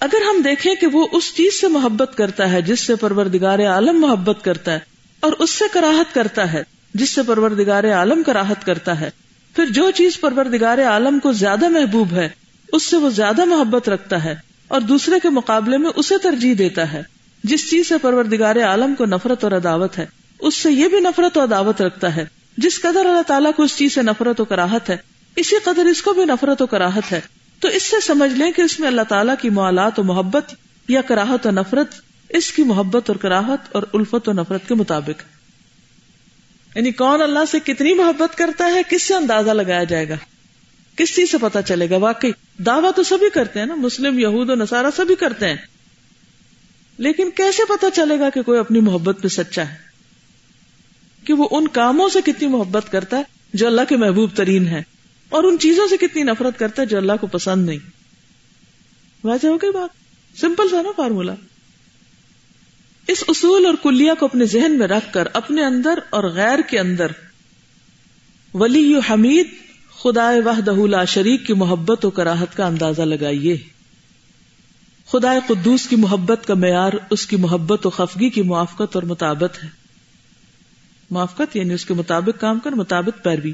اگر 0.00 0.18
ہم 0.30 0.42
دیکھیں 0.42 0.74
کہ 0.74 0.86
وہ 0.86 1.06
اس 1.12 1.34
چیز 1.34 1.60
سے 1.60 1.68
محبت 1.68 2.16
کرتا 2.16 2.52
ہے 2.52 2.62
جس 2.62 2.80
سے 2.80 2.96
پروردگار 2.96 3.58
عالم 3.58 4.00
محبت 4.00 4.44
کرتا 4.44 4.72
ہے 4.72 4.78
اور 5.20 5.32
اس 5.32 5.50
سے 5.50 5.64
کراہت 5.72 6.14
کرتا 6.14 6.52
ہے 6.52 6.62
جس 6.94 7.10
سے 7.10 7.22
پروردگار 7.22 7.84
عالم 7.84 8.22
کراہت 8.22 8.66
کرتا 8.66 9.00
ہے، 9.00 9.10
پھر 9.56 9.66
جو 9.66 9.90
چیز 9.90 10.20
پروردگار 10.20 10.78
عالم 10.78 11.18
کو 11.18 11.32
زیادہ 11.32 11.68
محبوب 11.68 12.12
ہے، 12.12 12.28
اس 12.72 12.82
سے 12.82 12.96
وہ 12.96 13.10
زیادہ 13.10 13.44
محبت 13.44 13.88
رکھتا 13.88 14.24
ہے 14.24 14.34
اور 14.68 14.80
دوسرے 14.80 15.16
کے 15.22 15.30
مقابلے 15.30 15.78
میں 15.78 15.90
اسے 15.96 16.18
ترجیح 16.18 16.54
دیتا 16.58 16.92
ہے۔ 16.92 17.02
جس 17.44 17.70
چیز 17.70 17.88
سے 17.88 17.98
پروردگار 17.98 18.56
عالم 18.56 18.94
کو 18.94 19.04
نفرت 19.04 19.44
اور 19.44 19.52
عداوت 19.52 19.98
ہے، 19.98 20.06
اس 20.38 20.54
سے 20.54 20.72
یہ 20.72 20.88
بھی 20.88 21.00
نفرت 21.00 21.36
و 21.36 21.42
عداوت 21.42 21.82
رکھتا 21.82 22.16
ہے 22.16 22.24
جس 22.56 22.80
قدر 22.80 23.06
اللہ 23.06 23.22
تعالیٰ 23.26 23.54
کو 23.56 23.62
اس 23.62 23.76
چیز 23.76 23.94
سے 23.94 24.02
نفرت 24.02 24.40
و 24.40 24.44
کراہت 24.44 24.90
ہے، 24.90 24.96
اسی 25.36 25.56
قدر 25.64 25.84
اس 25.84 26.02
کو 26.02 26.12
بھی 26.12 26.24
نفرت 26.24 26.62
و 26.62 26.66
کراہت 26.66 27.12
ہے۔ 27.12 27.20
تو 27.60 27.68
اس 27.68 27.82
سے 27.82 27.96
سمجھ 28.00 28.32
لیں 28.32 28.52
کہ 28.52 28.62
اس 28.62 28.80
میں 28.80 28.88
اللہ 28.88 29.02
تعالیٰ 29.02 29.34
کی 29.40 29.50
موالات 29.50 29.98
و 29.98 30.02
محبت 30.02 30.54
یا 30.88 31.00
کراہت 31.00 31.46
و 31.46 31.50
نفرت، 31.50 31.88
اس 32.28 32.52
کی 32.52 32.62
محبت 32.62 33.10
اور 33.10 33.16
کراہت 33.16 33.60
اور 33.72 33.82
الفت 33.92 34.28
و 34.28 34.32
نفرت 34.32 34.68
کے 34.68 34.74
مطابق۔ 34.74 35.22
یعنی 36.76 36.92
کون 36.92 37.22
اللہ 37.22 37.38
سے 37.50 37.58
کتنی 37.60 37.94
محبت 37.94 38.38
کرتا 38.38 38.66
ہے، 38.66 38.82
کس 38.90 39.02
سے 39.02 39.14
اندازہ 39.14 39.50
لگایا 39.50 39.84
جائے 39.84 40.08
گا؟ 40.08 40.14
کس 40.96 41.16
چیز 41.16 41.30
سے 41.30 41.38
پتا 41.38 41.62
چلے 41.62 41.90
گا؟ 41.90 41.96
واقعی، 41.96 42.30
دعویٰ 42.58 42.90
تو 42.96 43.02
سبھی 43.02 43.30
کرتے 43.30 43.58
ہیں 43.58 43.66
نا، 43.66 43.74
مسلم، 43.74 44.18
یہود 44.18 44.50
و 44.50 44.54
نصارہ 44.54 44.86
سبھی 44.96 45.14
کرتے 45.14 45.48
ہیں۔ 45.48 45.56
لیکن 46.98 47.30
کیسے 47.30 47.62
پتا 47.68 47.90
چلے 47.90 48.18
گا 48.18 48.30
کہ 48.30 48.42
کوئی 48.42 48.58
اپنی 48.58 48.80
محبت 48.80 49.16
میں 49.16 49.28
سچا 49.28 49.62
ہے؟ 49.62 49.85
کہ 51.26 51.32
وہ 51.32 51.48
ان 51.50 51.68
کاموں 51.68 52.08
سے 52.08 52.18
کتنی 52.24 52.48
محبت 52.48 52.92
کرتا 52.92 53.16
ہے 53.18 53.22
جو 53.54 53.66
اللہ 53.66 53.80
کے 53.88 53.96
محبوب 53.96 54.30
ترین 54.34 54.66
ہے 54.66 54.82
اور 55.28 55.44
ان 55.44 55.58
چیزوں 55.58 55.88
سے 55.88 55.96
کتنی 55.96 56.22
نفرت 56.22 56.58
کرتا 56.58 56.82
ہے 56.82 56.86
جو 56.86 56.96
اللہ 56.96 57.12
کو 57.20 57.26
پسند 57.26 57.66
نہیں۔ 57.66 57.78
واضح 59.24 59.46
ہو 59.46 59.56
گئی 59.56 59.70
بات؟ 59.70 59.88
سمپل 60.40 60.68
تھا 60.68 60.82
نا 60.82 60.88
فارمولا 60.96 61.34
اس 63.08 63.24
اصول 63.28 63.66
اور 63.66 63.74
کلیا 63.82 64.14
کو 64.14 64.26
اپنے 64.26 64.44
ذہن 64.44 64.78
میں 64.78 64.86
رکھ 64.86 65.12
کر، 65.12 65.28
اپنے 65.32 65.64
اندر 65.64 65.98
اور 66.10 66.24
غیر 66.24 66.58
کے 66.58 66.78
اندر۔ 66.78 67.06
ولی 68.54 68.94
حمید 69.10 69.46
خدا 70.02 70.32
لا 70.86 71.04
شریک 71.04 71.46
کی 71.46 71.52
محبت 71.52 72.04
و 72.04 72.10
کراہت 72.10 72.56
کا 72.56 72.66
اندازہ 72.66 73.02
لگائیے۔ 73.02 73.56
خدا 75.06 75.38
قدوس 75.46 75.86
کی 75.86 75.96
محبت 75.96 76.46
کا 76.46 76.54
معیار، 76.54 76.92
اس 77.10 77.26
کی 77.26 77.36
محبت 77.36 77.86
و 77.86 77.90
خفگی 77.90 78.30
کی 78.30 78.42
موافقت 78.42 78.96
اور 78.96 79.02
مطابت 79.02 79.64
ہے۔ 79.64 79.85
موافقت 81.10 81.56
یعنی 81.56 81.74
اس 81.74 81.84
کے 81.84 81.94
مطابق 81.94 82.40
کام 82.40 82.58
کر 82.58 82.72
مطابق 82.72 83.24
پیروی۔ 83.24 83.52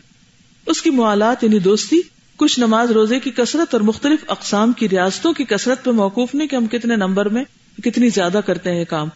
اس 0.66 0.82
کی 0.82 0.90
موالات 0.90 1.44
یعنی 1.44 1.58
دوستی، 1.58 1.96
کچھ 2.36 2.60
نماز 2.60 2.90
روزے 2.90 3.20
کی 3.20 3.30
کثرت 3.30 3.74
اور 3.74 3.80
مختلف 3.80 4.20
اقسام 4.28 4.72
کی 4.72 4.88
ریاستوں 4.88 5.32
کی 5.32 5.44
کثرت 5.44 5.84
پہ 5.84 5.90
موقوف 5.90 6.34
نہیں 6.34 6.48
کہ 6.48 6.56
ہم 6.56 6.66
کتنے 6.66 6.96
نمبر 6.96 7.28
میں 7.28 7.44
کتنی 7.84 8.08
زیادہ 8.08 8.40
کرتے 8.46 8.74
ہیں 8.74 8.84
کام۔ 8.84 9.08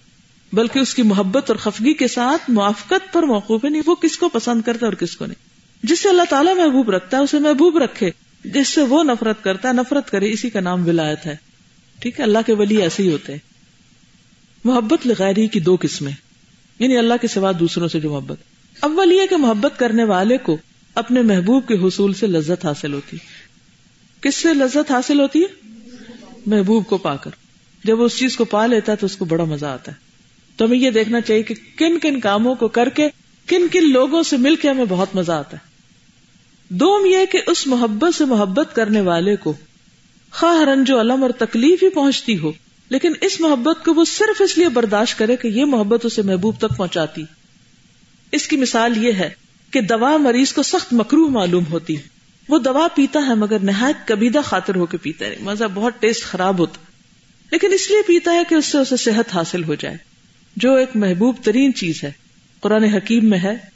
بلکہ 0.52 0.78
اس 0.78 0.94
کی 0.94 1.02
محبت 1.02 1.50
اور 1.50 1.56
خفگی 1.56 1.94
کے 1.94 2.08
ساتھ 2.08 2.50
موافقت 2.50 3.12
پر 3.12 3.22
موقوف 3.22 3.64
ہے، 3.64 3.70
نہیں، 3.70 3.82
وہ 3.86 3.94
کس 3.94 4.18
کو 4.18 4.28
پسند 4.28 4.62
کرتا 4.62 4.86
ہے 4.86 4.86
اور 4.86 4.92
کس 4.92 5.16
کو 5.16 5.26
نہیں۔ 5.26 5.48
جس 5.86 6.00
سے 6.00 6.08
اللہ 6.08 6.22
تعالیٰ 6.30 6.56
محبوب 6.56 6.90
رکھتا 6.90 7.16
ہے، 7.16 7.22
اسے 7.22 7.38
محبوب 7.38 7.78
رکھے۔ 7.78 8.10
جس 8.44 8.68
سے 8.68 8.82
وہ 8.82 9.04
نفرت 9.04 9.44
کرتا 9.44 9.68
ہے، 9.68 9.72
نفرت 9.72 10.10
کرے، 10.10 10.30
اسی 10.30 10.50
کا 10.50 10.60
نام 10.60 10.86
ولایت 10.86 11.26
ہے۔ 11.26 11.36
ٹھیک 11.98 12.20
ہے، 12.20 12.24
اللہ 12.24 12.38
کے 12.46 12.54
ولی 12.54 12.76
ایسے 12.76 13.02
ہی 13.02 13.12
ہوتے 13.12 13.32
ہیں۔ 13.32 13.38
محبت 14.64 15.06
لغیری 15.06 15.46
کی 15.46 15.60
دو 15.60 15.76
قسمیں۔ 15.80 16.12
یعنی 16.78 16.96
اللہ 16.96 17.14
کے 17.20 17.28
سوا 17.28 17.52
دوسروں 17.60 17.88
سے 17.88 18.00
جو 18.00 18.10
محبت۔ 18.10 18.38
اول 18.80 19.12
یہ 19.12 19.26
کہ 19.30 19.36
محبت 19.36 19.78
کرنے 19.78 20.04
والے 20.04 20.38
کو 20.38 20.56
اپنے 20.94 21.22
محبوب 21.22 21.68
کے 21.68 21.74
حصول 21.74 22.14
سے 22.14 22.26
لذت 22.26 22.64
حاصل 22.64 22.92
ہوتی۔ 22.92 23.16
کس 24.20 24.34
سے 24.34 24.54
لذت 24.54 24.90
حاصل 24.90 25.20
ہوتی 25.20 25.42
ہے؟ 25.42 25.70
محبوب 26.46 26.86
کو 26.86 26.96
پا 26.98 27.16
کر۔ 27.16 27.30
جب 27.84 28.02
اس 28.02 28.18
چیز 28.18 28.36
کو 28.36 28.44
پا 28.44 28.66
لیتا 28.66 28.92
ہے 28.92 28.96
تو 28.96 29.06
اس 29.06 29.16
کو 29.16 29.24
بڑا 29.24 29.44
مزہ 29.44 29.66
آتا 29.66 29.92
ہے۔ 29.92 29.96
تو 30.56 30.64
ہمیں 30.64 30.78
یہ 30.78 30.90
دیکھنا 30.90 31.20
چاہیے 31.20 31.42
کہ 31.42 31.54
کن 31.76 31.98
کن 31.98 32.20
کاموں 32.20 32.54
کو 32.54 32.68
کر 32.68 32.88
کے 32.88 33.08
کن 33.46 33.68
کن 33.72 33.92
لوگوں 33.92 34.22
سے 34.22 34.36
مل 34.36 34.56
کے 34.56 34.70
ہمیں 34.70 34.84
بہت 34.88 35.14
مزہ 35.14 35.32
آتا 35.32 35.56
ہے۔ 35.56 35.76
دوم 36.68 37.06
یہ 37.06 37.18
کہ 37.32 37.40
اس 37.46 37.66
محبت 37.66 38.14
سے 38.14 38.24
محبت 38.24 38.74
کرنے 38.74 39.00
والے 39.00 39.36
کو 39.36 39.54
خواہ 40.32 40.68
رنج 40.68 40.90
و 40.90 41.00
علم 41.00 41.22
اور 41.22 41.30
تکلیف 41.30 41.82
ہی 41.82 41.88
پہنچتی 41.88 42.38
ہو۔ 42.38 42.52
لیکن 42.88 43.12
اس 43.20 43.40
محبت 43.40 43.84
کو 43.84 43.94
وہ 43.94 44.04
صرف 44.04 44.42
اس 44.42 44.58
لیے 44.58 44.68
برداشت 44.68 45.18
کرے 45.18 45.36
کہ 45.36 45.48
یہ 45.48 45.64
محبت 45.64 46.04
اسے 46.04 46.22
محبوب 46.22 46.58
تک 46.58 46.76
پہنچاتی۔ 46.76 47.24
اس 48.32 48.48
کی 48.48 48.56
مثال 48.56 49.04
یہ 49.04 49.12
ہے 49.12 49.30
کہ 49.70 49.80
دوا 49.80 50.16
مریض 50.16 50.52
کو 50.52 50.62
سخت 50.62 50.92
مکرو 50.92 51.28
معلوم 51.28 51.64
ہوتی۔ 51.70 51.96
ہے 51.96 52.02
وہ 52.48 52.58
دوا 52.58 52.88
پیتا 52.94 53.20
ہے 53.28 53.34
مگر 53.34 53.58
نہایت 53.58 54.08
کبیدہ 54.08 54.40
خاطر 54.44 54.76
ہو 54.76 54.86
کے 54.86 54.96
پیتا 54.96 55.26
ہے۔ 55.26 55.36
مزہ 55.40 55.64
بہت 55.74 55.92
ٹیسٹ 56.00 56.24
خراب 56.24 56.58
ہوتا۔ 56.58 56.78
لیکن 57.50 57.72
اس 57.72 57.90
لیے 57.90 58.02
پیتا 58.02 58.32
ہے 58.32 58.42
کہ 58.48 58.54
اس 58.54 58.66
سے 58.66 58.78
اسے 58.78 58.96
صحت 58.96 59.34
حاصل 59.34 59.64
ہو 59.64 59.74
جائے۔ 59.74 59.96
جو 60.56 60.74
ایک 60.74 60.90
محبوب 60.94 61.36
ترین 61.44 61.74
چیز 61.74 62.04
ہے۔ 62.04 62.12
قرآن 62.60 62.84
حکیم 62.84 63.30
میں 63.30 63.38
ہے 63.38 63.75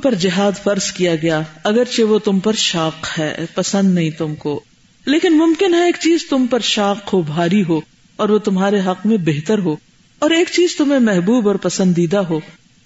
پر 0.00 0.14
جہاد 0.14 0.52
فرض 0.62 0.92
کیا 0.92 1.14
گیا، 1.14 1.40
اگرچہ 1.64 2.02
وہ 2.02 2.18
تم 2.18 2.40
پر 2.40 2.52
شاق 2.52 3.18
ہے، 3.18 3.44
پسند 3.54 3.94
نہیں 3.94 4.10
تم 4.10 4.34
کو۔ 4.34 4.60
لیکن 5.06 5.38
ممکن 5.38 5.74
ہے 5.74 5.84
ایک 5.84 5.96
چیز 6.00 6.28
تم 6.30 6.46
پر 6.46 6.60
شاق 6.60 7.14
ہو، 7.14 7.22
بھاری 7.22 7.62
ہو، 7.68 7.80
اور 8.16 8.28
وہ 8.28 8.38
تمہارے 8.38 8.80
حق 8.80 9.06
میں 9.06 9.16
بہتر 9.16 9.58
ہو۔ 9.58 9.76
اور 10.18 10.30
ایک 10.30 10.48
چیز 10.52 10.76
تمہیں 10.76 11.00
محبوب 11.00 11.48
اور 11.48 11.56
پسندیدہ 11.56 12.16
ہو، 12.16 12.40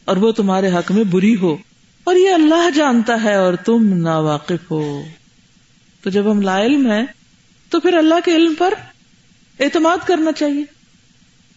اور 0.04 0.16
وہ 0.16 0.33
تمہارے 0.33 0.68
حق 0.68 0.92
میں 0.92 1.04
بری 1.04 1.37
ہو۔ 1.37 1.56
اور 2.04 2.16
یہ 2.16 2.30
اللہ 2.30 2.71
جانتا 2.75 3.23
ہے 3.25 3.35
اور 3.35 3.54
تم 3.54 3.94
نا 3.94 4.18
واقف 4.18 4.71
ہو۔ 4.71 5.02
تو 6.02 6.11
جب 6.11 6.30
ہم 6.30 6.40
لا 6.40 6.62
علم 6.62 6.90
ہیں، 6.90 7.06
تو 7.71 7.80
پھر 7.80 7.92
اللہ 7.92 8.14
کے 8.25 8.33
علم 8.33 8.54
پر 8.59 8.75
اعتماد 9.61 10.06
کرنا 10.06 10.33
چاہیے۔ 10.33 10.64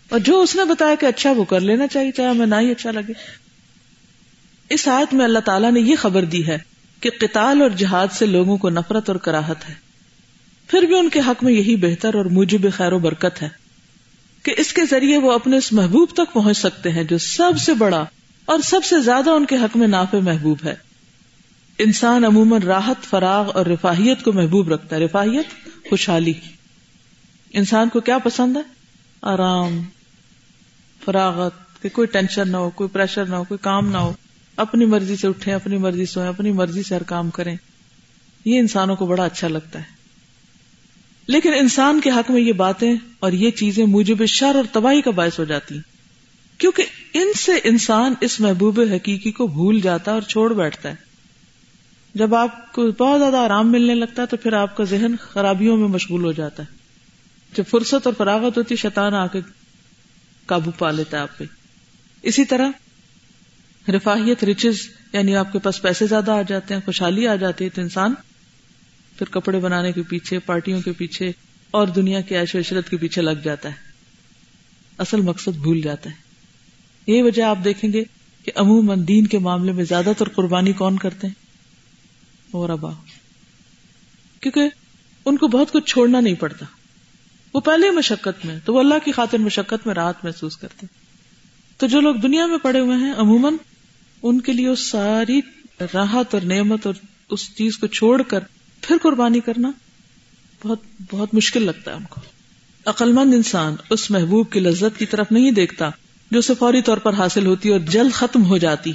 اور 0.09 0.19
جو 0.19 0.41
اس 0.41 0.55
نے 0.55 0.63
بتایا 0.63 0.95
کہ 0.95 1.05
اچھا 1.05 1.31
وہ 1.31 1.43
کر 1.43 1.59
لینا 1.59 1.87
چاہیے، 1.87 2.11
چاہے 2.11 2.29
ہمیں 2.29 2.45
نہ 2.45 2.55
ہی 2.59 2.71
اچھا 2.71 2.91
لگے۔ 2.91 3.13
اس 4.69 4.88
آیت 4.88 5.13
میں 5.13 5.25
اللہ 5.25 5.39
تعالیٰ 5.39 5.71
نے 5.71 5.79
یہ 5.79 5.95
خبر 5.95 6.25
دی 6.25 6.47
ہے 6.47 6.57
کہ 7.01 7.09
قتال 7.19 7.62
اور 7.62 7.69
جہاد 7.69 8.07
سے 8.12 8.25
لوگوں 8.25 8.57
کو 8.57 8.69
نفرت 8.69 9.09
اور 9.09 9.17
کراہت 9.17 9.69
ہے۔ 9.69 9.74
پھر 10.67 10.81
بھی 10.81 10.97
ان 10.97 11.09
کے 11.09 11.19
حق 11.19 11.43
میں 11.43 11.53
یہی 11.53 11.75
بہتر 11.75 12.15
اور 12.15 12.25
موجب 12.25 12.74
خیر 12.74 12.93
و 12.93 13.00
برکت 13.00 13.41
ہے 13.41 13.50
کہ 14.43 14.53
اس 14.57 14.74
کے 14.74 14.81
ذریعے 14.89 15.17
وہ 15.17 15.31
اپنے 15.31 15.57
اس 15.57 15.74
محبوب 15.74 16.09
تک 16.13 16.33
پہنچ 16.33 16.57
سکتے 16.57 16.91
ہیں 16.91 17.03
جو 17.03 17.17
سب 17.17 17.51
سے 17.59 17.74
بڑا 17.74 18.05
اور 18.45 18.59
سب 18.59 18.86
سے 18.86 19.00
زیادہ 19.00 19.29
ان 19.29 19.45
کے 19.45 19.55
حق 19.55 19.77
میں 19.77 19.88
نافع 19.88 20.17
محبوب 20.17 20.57
ہے۔ 20.63 20.75
انسان 21.79 22.25
عموماً 22.25 22.62
راحت، 22.62 23.03
فراغ 23.03 23.51
اور 23.53 23.65
رفاہیت 23.65 24.24
کو 24.24 24.33
محبوب 24.33 24.69
رکھتا 24.69 24.95
ہے۔ 24.95 25.05
رفاہیت، 25.05 25.45
خوشحالی۔ 25.89 26.33
انسان 27.51 27.89
کو 27.89 28.00
کیا 28.00 28.17
پسند 28.17 28.57
ہے؟ 28.57 28.62
آرام، 29.21 29.81
فراغت، 31.05 31.81
کہ 31.81 31.89
کوئی 31.89 32.07
ٹینشن 32.07 32.50
نہ 32.50 32.57
ہو، 32.57 32.69
کوئی 32.69 32.89
پریشر 32.89 33.25
نہ 33.25 33.36
ہو، 33.36 33.43
کوئی 33.43 33.57
کام 33.62 33.91
نہ 33.91 33.97
ہو۔ 33.97 34.13
اپنی 34.57 34.85
مرضی 34.85 35.15
سے 35.15 35.27
اٹھیں، 35.27 35.53
اپنی 35.53 35.77
مرضی 35.77 36.05
سوئیں، 36.05 36.29
اپنی 36.29 36.51
مرضی 36.51 36.83
سے 36.83 36.95
ہر 36.95 37.03
کام 37.03 37.29
کریں۔ 37.29 37.55
یہ 38.45 38.59
انسانوں 38.59 38.95
کو 38.95 39.05
بڑا 39.05 39.25
اچھا 39.25 39.47
لگتا 39.47 39.79
ہے۔ 39.79 39.97
لیکن 41.27 41.53
انسان 41.53 42.01
کے 42.01 42.09
حق 42.09 42.31
میں 42.31 42.41
یہ 42.41 42.53
باتیں 42.53 42.95
اور 43.19 43.31
یہ 43.31 43.51
چیزیں 43.51 43.85
موجب 43.85 44.25
شر 44.25 44.55
اور 44.55 44.63
تباہی 44.71 45.01
کا 45.01 45.11
باعث 45.11 45.39
ہو 45.39 45.43
جاتی 45.43 45.75
ہیں۔ 45.75 45.81
کیونکہ 46.59 46.83
ان 47.13 47.33
سے 47.33 47.51
انسان 47.63 48.13
اس 48.21 48.39
محبوب 48.39 48.79
حقیقی 48.79 49.31
کو 49.31 49.47
بھول 49.47 49.81
جاتا 49.81 50.11
ہے 50.11 50.13
اور 50.13 50.21
چھوڑ 50.21 50.53
بیٹھتا 50.53 50.89
ہے۔ 50.89 50.95
جب 52.15 52.35
آپ 52.35 52.73
کو 52.73 52.91
بہت 52.91 53.19
زیادہ 53.19 53.37
آرام 53.37 53.71
ملنے 53.71 53.95
لگتا 53.95 54.21
ہے 54.21 54.27
تو 54.27 54.37
پھر 54.37 54.53
آپ 54.53 54.77
کا 54.77 54.83
ذہن 54.83 55.17
خرابیوں 55.19 55.77
میں 55.77 55.87
مشغول 55.87 56.23
ہو 56.23 56.31
جاتا 56.31 56.63
ہے۔ 56.63 56.77
جب 57.57 57.63
فرصت 57.67 58.07
اور 58.07 58.13
فراغت 58.17 58.57
ہوتی 58.57 58.75
شیطان 58.75 59.13
آ 59.13 59.27
کے 59.27 59.39
قابو 60.45 60.71
پا 60.71 60.91
لیتا 60.91 61.17
ہے 61.17 61.21
آپ 61.21 61.37
پہ۔ 61.37 61.43
اسی 62.23 62.45
طرح 62.45 62.69
رفاہیت 63.89 64.44
ریچز 64.44 64.89
یعنی 65.13 65.36
آپ 65.36 65.53
کے 65.53 65.60
پاس 65.60 65.82
پیسے 65.82 66.08
زیادہ 66.08 66.32
آ 66.32 66.41
جاتے 66.41 66.74
ہیں، 66.74 66.82
خوشحالی 66.86 67.27
آ 67.27 67.36
جاتی 67.36 67.65
ہے 67.65 67.70
تو 67.70 67.82
انسان 67.82 68.13
پھر 69.17 69.25
کپڑے 69.25 69.60
بنانے 69.60 69.91
کے 69.91 70.01
پیچھے، 70.01 70.39
پارٹیوں 70.39 70.82
کے 70.82 70.91
پیچھے 70.91 71.32
اور 71.72 71.88
دنیا 71.88 72.22
کی 72.22 72.38
عیش 72.38 72.56
و 72.56 72.60
عشرت 72.60 72.89
کے 72.89 72.98
پیچھے 72.98 73.22
لگ 73.22 73.39
جاتا 73.44 73.70
ہے۔ 73.70 73.75
اصل 74.98 75.22
مقصد 75.22 75.58
بھول 75.58 75.82
جاتا 75.82 76.10
ہے۔ 76.10 76.15
یہ 77.12 77.24
وجہ 77.24 77.44
آپ 77.44 77.58
دیکھیں 77.63 77.94
گے 77.94 78.03
کہ 78.46 78.51
عموماً 78.56 79.08
دین 79.08 79.27
کے 79.27 79.39
معاملے 79.39 79.72
میں 79.72 79.84
زیادہ 79.84 80.12
تر 80.17 80.29
قربانی 80.29 80.74
کون 80.74 80.98
کرتے 80.98 81.27
ہیں؟ 81.27 81.34
اور 82.51 82.70
ابا 82.70 82.91
کیونکہ 84.41 84.62
ان 85.25 85.38
کو 85.38 85.48
بہت 85.48 85.72
کچھ 85.72 85.86
چھوڑنا 85.86 86.20
نہیں 86.20 86.34
پڑتا۔ 86.34 86.65
وہ 87.53 87.60
پہلے 87.60 87.86
ہی 87.86 87.91
مشقت 87.91 88.46
میں، 88.46 88.60
تو 88.65 88.74
وہ 88.74 88.79
اللہ 88.79 88.94
کی 89.06 89.12
خاطر 89.12 89.38
مشقت 89.38 89.88
میں 89.88 89.96
راحت 89.96 90.25
محسوس 90.25 90.58
کرتے 90.58 90.86
تو 91.77 91.88
جو 91.88 92.01
لوگ 92.01 92.15
دنیا 92.15 92.46
میں 92.46 92.58
پڑے 92.58 92.79
ہوئے 92.79 92.98
ہیں، 92.98 93.13
عموماً 93.17 93.53
ان 94.24 94.41
کے 94.41 94.53
لیے 94.53 94.67
اس 94.67 94.89
ساری 94.89 95.41
راحت 95.93 96.33
اور 96.33 96.41
نعمت 96.41 96.86
اور 96.86 96.93
اس 97.29 97.55
چیز 97.55 97.77
کو 97.77 97.88
چھوڑ 97.88 98.21
کر 98.21 98.39
پھر 98.81 98.95
قربانی 99.01 99.39
کرنا 99.39 99.71
بہت 100.65 100.79
بہت 101.12 101.33
مشکل 101.33 101.63
لگتا 101.63 101.91
ہے 101.91 101.95
ان 101.95 102.03
کو۔ 102.09 102.21
عقلمند 102.86 103.33
انسان 103.33 103.75
اس 103.89 104.12
محبوب 104.12 104.51
کی 104.51 104.59
لذت 104.59 105.00
کی 105.00 105.05
طرف 105.05 105.31
نہیں 105.31 105.51
دیکھتا 105.51 105.89
جو 106.31 106.39
اسے 106.39 106.53
فوری 106.59 106.81
طور 106.81 106.97
پر 106.97 107.13
حاصل 107.13 107.45
ہوتی 107.45 107.69
اور 107.69 107.79
جلد 107.79 108.12
ختم 108.12 108.45
ہو 108.45 108.57
جاتی۔ 108.57 108.93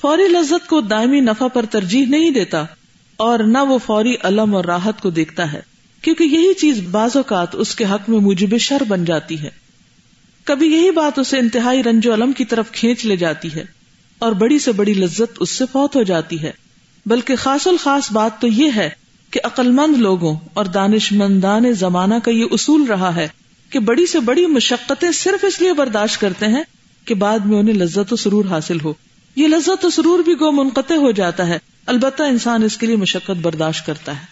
فوری 0.00 0.28
لذت 0.28 0.68
کو 0.68 0.80
دائمی 0.80 1.20
نفع 1.20 1.48
پر 1.48 1.64
ترجیح 1.70 2.06
نہیں 2.06 2.30
دیتا 2.30 2.64
اور 3.16 3.38
نہ 3.38 3.58
وہ 3.58 3.78
فوری 3.78 4.14
علم 4.22 4.54
اور 4.54 4.64
راحت 4.64 5.00
کو 5.00 5.10
دیکھتا 5.10 5.52
ہے۔ 5.52 5.60
کیونکہ 6.02 6.24
یہی 6.24 6.54
چیز 6.54 6.80
بعض 6.90 7.16
اوقات 7.16 7.48
اس 7.52 7.74
کے 7.74 7.84
حق 7.84 8.08
میں 8.08 8.18
موجب 8.18 8.58
شر 8.58 8.82
بن 8.88 9.04
جاتی 9.04 9.40
ہے۔ 9.40 9.50
کبھی 10.44 10.66
یہی 10.66 10.90
بات 10.90 11.18
اسے 11.18 11.38
انتہائی 11.38 11.82
رنج 11.82 12.06
و 12.06 12.14
علم 12.14 12.32
کی 12.32 12.44
طرف 12.44 12.72
کھینچ 12.72 13.06
لے 13.06 13.16
جاتی 13.16 13.54
ہے۔ 13.54 13.81
اور 14.22 14.32
بڑی 14.32 14.58
سے 14.58 14.72
بڑی 14.72 14.94
لذت 14.94 15.38
اس 15.40 15.50
سے 15.50 15.64
فوت 15.72 15.96
ہو 15.96 16.02
جاتی 16.02 16.42
ہے۔ 16.42 16.50
بلکہ 17.06 17.36
خاص 17.36 17.66
الخاص 17.66 18.12
بات 18.12 18.40
تو 18.40 18.46
یہ 18.46 18.70
ہے 18.76 18.90
کہ 19.30 19.40
عقلمند 19.44 19.96
لوگوں 19.96 20.36
اور 20.54 20.64
دانش 20.64 21.12
مندان 21.12 21.72
زمانہ 21.72 22.14
کا 22.24 22.30
یہ 22.30 22.44
اصول 22.50 22.82
رہا 22.82 23.16
ہے 23.16 23.28
کہ 23.70 23.78
بڑی 23.78 24.06
سے 24.06 24.20
بڑی 24.20 24.46
مشقتیں 24.46 25.12
صرف 25.12 25.44
اس 25.44 25.60
لیے 25.60 25.72
برداشت 25.72 26.20
کرتے 26.20 26.46
ہیں 26.46 26.62
کہ 27.04 27.14
بعد 27.14 27.38
میں 27.38 27.58
انہیں 27.58 27.74
لذت 27.74 28.12
و 28.12 28.16
سرور 28.16 28.44
حاصل 28.44 28.80
ہو۔ 28.84 28.92
یہ 29.36 29.48
لذت 29.48 29.84
و 29.84 29.90
سرور 29.90 30.18
بھی 30.18 30.32
گو 30.32 30.52
منقطع 30.52 30.94
ہو 30.94 31.10
جاتا 31.10 31.46
ہے۔ 31.46 31.58
البتہ 31.86 32.22
انسان 32.22 32.62
اس 32.62 32.76
کے 32.76 32.86
لیے 32.86 32.96
مشقت 32.96 33.40
برداشت 33.42 33.86
کرتا 33.86 34.12
ہے۔ 34.12 34.24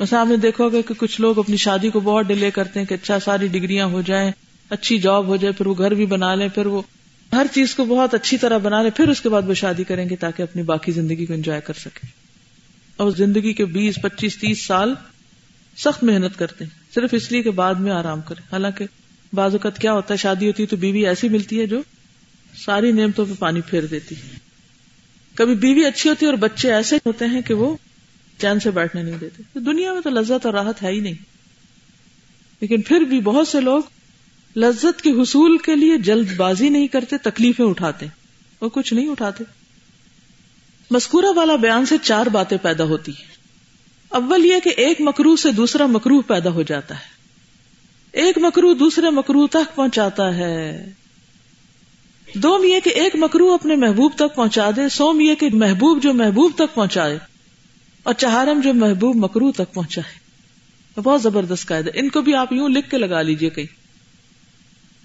ویسے 0.00 0.16
آپ 0.16 0.26
نے 0.26 0.36
دیکھو 0.36 0.68
گا 0.68 0.80
کہ 0.80 0.94
کچھ 0.94 1.20
لوگ 1.20 1.38
اپنی 1.38 1.56
شادی 1.56 1.90
کو 1.90 2.00
بہت 2.00 2.26
ڈیلے 2.26 2.50
کرتے 2.50 2.80
ہیں 2.80 2.86
کہ 2.86 2.94
اچھا 2.94 3.20
ساری 3.20 3.46
ڈگریاں 3.46 3.86
ہو 3.86 4.00
جائیں، 4.00 4.30
اچھی 4.70 4.98
جاب 4.98 5.26
ہو 5.26 5.36
جائے، 5.36 5.52
پھر 5.52 5.66
وہ 5.66 5.74
گھر 5.78 5.94
بھی 5.94 6.06
بنا 6.06 6.34
لیں، 6.34 6.48
پھر 6.48 6.66
وہ 6.66 6.82
ہر 7.32 7.46
چیز 7.54 7.74
کو 7.74 7.84
بہت 7.84 8.14
اچھی 8.14 8.38
طرح 8.38 8.58
بنا 8.58 8.82
لیں 8.82 8.90
پھر 8.90 9.08
اس 9.08 9.20
کے 9.20 9.28
بعد 9.28 9.42
وہ 9.46 9.54
شادی 9.54 9.84
کریں 9.84 10.08
گے 10.08 10.16
تاکہ 10.16 10.42
اپنی 10.42 10.62
باقی 10.62 10.92
زندگی 10.92 11.26
کو 11.26 11.32
انجوائے 11.32 11.60
کر 11.60 11.74
سکے 11.74 12.06
اور 12.96 13.10
زندگی 13.10 13.52
کے 13.52 13.64
بیس، 13.64 13.98
پچیس، 14.02 14.38
تیس 14.38 14.62
سال 14.62 14.94
سخت 15.76 16.04
محنت 16.04 16.38
کرتے 16.38 16.64
ہیں۔ 16.64 16.94
صرف 16.94 17.10
اس 17.12 17.32
لیے 17.32 17.42
کہ 17.42 17.50
بعد 17.50 17.74
میں 17.74 17.92
آرام 17.92 18.20
کرے 18.20 18.42
حالانکہ 18.52 18.84
بعض 19.32 19.52
اوقات 19.52 19.78
کیا 19.78 19.92
ہوتا 19.92 20.14
ہے، 20.14 20.18
شادی 20.18 20.46
ہوتی 20.46 20.62
ہے 20.62 20.68
تو 20.68 20.76
بیوی 20.76 21.06
ایسی 21.06 21.28
ملتی 21.28 21.60
ہے 21.60 21.66
جو 21.66 21.82
ساری 22.64 22.92
نعمتوں 22.92 23.26
پہ 23.26 23.32
پانی 23.38 23.60
پھیر 23.60 23.86
دیتی 23.86 24.14
ہے۔ 24.14 24.38
کبھی 25.34 25.54
بیوی 25.54 25.84
اچھی 25.84 26.10
ہوتی 26.10 26.26
ہے 26.26 26.30
اور 26.30 26.38
بچے 26.38 26.74
ایسے 26.74 26.96
ہوتے 27.06 27.24
ہیں 27.24 27.42
کہ 27.42 27.54
وہ 27.54 27.76
چین 28.38 28.60
سے 28.60 28.70
بیٹھنے 28.70 29.02
نہیں 29.02 29.18
دیتے۔ 29.20 29.42
دنیا 29.54 29.92
میں 29.92 30.00
تو 30.00 30.10
لذت 30.10 30.46
اور 30.46 30.54
راحت 30.54 30.82
ہے 30.82 30.90
ہی 30.90 31.00
نہیں۔ 31.00 31.14
لیکن 32.60 32.82
پھر 32.82 33.00
بھی 33.00 33.20
بہت 33.20 33.48
سے 33.48 33.60
لوگ 33.60 33.82
لذت 34.56 35.02
کے 35.02 35.10
حصول 35.10 35.58
کے 35.58 35.76
لیے 35.76 35.98
جلد 35.98 36.36
بازی 36.36 36.68
نہیں 36.68 36.86
کرتے، 36.86 37.18
تکلیفیں 37.18 37.64
اٹھاتے 37.64 38.06
وہ 38.60 38.68
کچھ 38.68 38.94
نہیں 38.94 39.08
اٹھاتے۔ 39.08 39.44
مسکورہ 40.90 41.24
والا 41.36 41.56
بیان 41.56 41.86
سے 41.86 41.96
چار 42.02 42.26
باتیں 42.26 42.58
پیدا 42.62 42.84
ہوتی 42.84 43.12
ہیں۔ 43.12 43.30
اول 44.08 44.46
یہ 44.46 44.54
کہ 44.64 44.70
ایک 44.76 45.00
مکرو 45.00 45.36
سے 45.36 45.52
دوسرا 45.52 45.86
مکروح 45.86 46.22
پیدا 46.26 46.50
ہو 46.50 46.62
جاتا 46.62 46.94
ہے۔ 46.94 47.20
ایک 48.12 48.38
مکرو 48.38 48.74
دوسرے 48.74 49.10
مکرو 49.10 49.46
تک 49.46 49.74
پہنچاتا 49.74 50.34
ہے۔ 50.34 50.92
دوم 52.34 52.64
یہ 52.64 52.80
کہ 52.84 52.90
ایک 52.90 53.16
مکرو 53.16 53.52
اپنے 53.52 53.76
محبوب 53.76 54.12
تک 54.14 54.34
پہنچا 54.34 54.70
دے، 54.76 54.88
سوم 54.88 55.20
یہ 55.20 55.34
کہ 55.34 55.48
محبوب 55.52 56.02
جو 56.02 56.14
محبوب 56.14 56.52
تک 56.54 56.74
پہنچائے 56.74 57.18
اور 58.02 58.14
چہارم 58.14 58.60
جو 58.60 58.74
محبوب 58.74 59.16
مکرو 59.16 59.52
تک 59.52 59.74
پہنچائے 59.74 60.20
بہت 61.00 61.22
زبردست 61.22 61.66
قاعدہ 61.66 61.90
ان 61.94 62.08
کو 62.08 62.20
بھی 62.20 62.34
آپ 62.34 62.52
یوں 62.52 62.68
لکھ 62.68 62.90
کے 62.90 62.98
لگا 62.98 63.22
لیجیے 63.22 63.50
کہیں۔ 63.50 63.79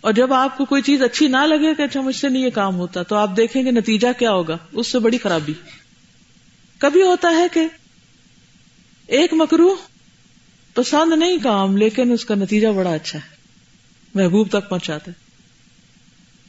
اور 0.05 0.13
جب 0.13 0.33
آپ 0.33 0.57
کو 0.57 0.65
کوئی 0.65 0.81
چیز 0.81 1.01
اچھی 1.01 1.27
نہ 1.27 1.37
لگے 1.37 1.75
کہ 1.75 1.81
اچھا 1.81 2.01
مجھ 2.01 2.15
سے 2.15 2.29
نہیں 2.29 2.45
یہ 2.45 2.49
کام 2.49 2.75
ہوتا، 2.75 3.03
تو 3.03 3.15
آپ 3.15 3.37
دیکھیں 3.37 3.65
گے 3.65 3.71
نتیجہ 3.71 4.07
کیا 4.19 4.31
ہوگا؟ 4.31 4.57
اس 4.71 4.91
سے 4.91 4.99
بڑی 4.99 5.17
خرابی۔ 5.17 5.53
کبھی 6.77 7.01
ہوتا 7.01 7.29
ہے 7.29 7.47
کہ 7.53 7.67
ایک 9.07 9.33
مکرو 9.33 9.75
پسند 10.73 11.13
نہیں 11.13 11.37
کام، 11.43 11.77
لیکن 11.77 12.11
اس 12.11 12.25
کا 12.25 12.35
نتیجہ 12.35 12.67
بڑا 12.67 12.93
اچھا 12.93 13.19
ہے، 13.19 13.35
محبوب 14.15 14.49
تک 14.49 14.69
پہنچاتا 14.69 15.11
ہے۔ 15.11 15.31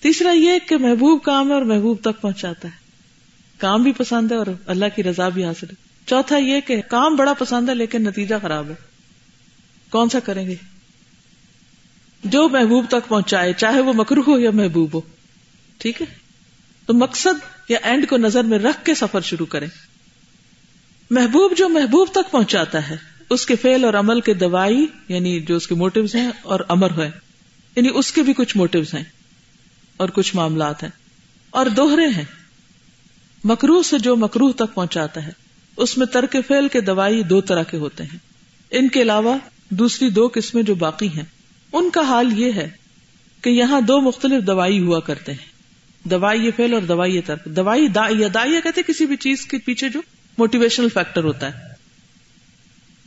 تیسرا 0.01 0.31
یہ 0.31 0.59
کہ 0.69 0.77
محبوب 0.77 1.23
کام 1.23 1.49
ہے 1.49 1.55
اور 1.55 1.63
محبوب 1.63 2.01
تک 2.01 2.21
پہنچاتا 2.21 2.69
ہے۔ 2.69 2.77
کام 3.59 3.83
بھی 3.83 3.93
پسند 3.93 4.33
ہے 4.33 4.37
اور 4.37 4.47
اللہ 4.67 4.85
کی 4.97 5.03
رضا 5.03 5.29
بھی 5.29 5.45
حاصل 5.45 5.67
ہے۔ 5.71 5.75
چوتھا 6.07 6.37
یہ 6.37 6.61
کہ 6.61 6.83
کام 6.89 7.17
بڑا 7.17 7.35
پسند 7.35 7.69
ہے، 7.69 7.75
لیکن 7.75 8.03
نتیجہ 8.03 8.35
خراب 8.43 8.69
ہے۔ 8.69 8.75
کون 9.91 10.09
سا 10.09 10.21
کریں 10.21 10.47
گے؟ 10.47 10.76
جو 12.27 12.49
محبوب 12.49 12.85
تک 12.89 13.09
پہنچائے، 13.09 13.53
چاہے 13.53 13.81
وہ 13.81 13.93
مکرو 13.93 14.21
ہو 14.27 14.39
یا 14.39 14.51
محبوب 14.51 14.95
ہو۔ 14.95 15.01
ٹھیک 15.79 16.03
ہے؟ 16.03 16.07
تو 16.87 16.95
مقصد 16.95 17.69
یا 17.69 17.79
اینڈ 17.83 18.09
کو 18.09 18.17
نظر 18.17 18.45
میں 18.45 18.59
رکھ 18.59 18.85
کے 18.85 18.95
سفر 18.95 19.21
شروع 19.21 19.47
کریں۔ 19.47 19.69
محبوب 21.11 21.53
جو 21.57 21.69
محبوب 21.69 22.09
تک 22.11 22.31
پہنچاتا 22.31 22.91
ہے، 22.91 22.97
اس 23.31 23.47
کے 23.47 23.57
فیل 23.57 23.85
اور 23.85 23.95
عمل 23.95 24.21
کے 24.21 24.35
دوائی 24.35 24.87
یعنی 25.09 25.41
جو 25.41 25.57
اس 25.57 25.67
کے 25.67 25.75
موٹوز 25.75 26.15
ہیں 26.15 26.31
اور 26.43 26.61
امر 26.69 27.03
ہے 27.03 27.11
یعنی 27.77 27.89
اس 27.95 28.13
کے 28.13 28.23
بھی 28.23 28.33
کچھ 28.33 28.57
موٹوز 28.57 28.95
ہیں 28.95 29.05
اور 29.97 30.09
کچھ 30.09 30.37
معاملات 30.37 30.83
ہیں۔ 30.83 30.91
اور 31.51 31.67
دوہرے 31.67 32.07
ہیں۔ 32.07 32.25
مکروح 33.45 33.83
سے 33.83 33.99
جو 33.99 34.17
مکروح 34.17 34.53
تک 34.53 34.75
پہنچاتا 34.75 35.27
ہے، 35.27 35.33
اس 35.77 35.99
میں 35.99 36.07
ترک 36.07 36.37
فیل 36.49 36.69
کے 36.69 36.81
دوائی 36.81 37.23
دو 37.23 37.41
طرح 37.41 37.63
کے 37.63 37.77
ہوتے 37.77 38.05
ہیں۔ 38.05 38.19
ان 38.71 38.89
کے 38.89 39.03
علاوہ 39.03 39.37
دوسری 39.71 40.11
دو 40.11 40.29
قسمیں 40.35 40.63
جو 40.63 40.75
باقی 40.75 41.09
ہیں۔ 41.09 41.36
ان 41.77 41.91
کا 41.91 42.01
حال 42.01 42.41
یہ 42.41 42.53
ہے 42.53 42.71
کہ 43.43 43.51
یہاں 43.51 43.81
دو 43.81 44.01
مختلف 44.01 44.47
دوائی 44.47 44.81
ہوا 44.81 45.01
کرتے 45.01 45.33
ہیں۔ 45.33 45.57
دوائی 46.09 46.45
یہ 46.45 46.51
فیل 46.57 46.75
اور 46.75 46.83
دوائی 46.83 47.17
یہ 47.17 47.21
ترک۔ 47.27 47.45
دوائی 47.45 47.89
دا 47.89 48.03
یا 48.11 48.29
دائیا 48.35 48.61
کہتے 48.61 48.83
کسی 48.83 49.07
بھی 49.07 49.17
چیز 49.17 49.47
کے 49.47 49.59
پیچھے 49.59 49.89
جو 49.89 50.01
موٹیویشنل 50.39 50.89
فیکٹر 50.89 51.25
ہوتا 51.25 51.59
ہے۔ 51.59 51.65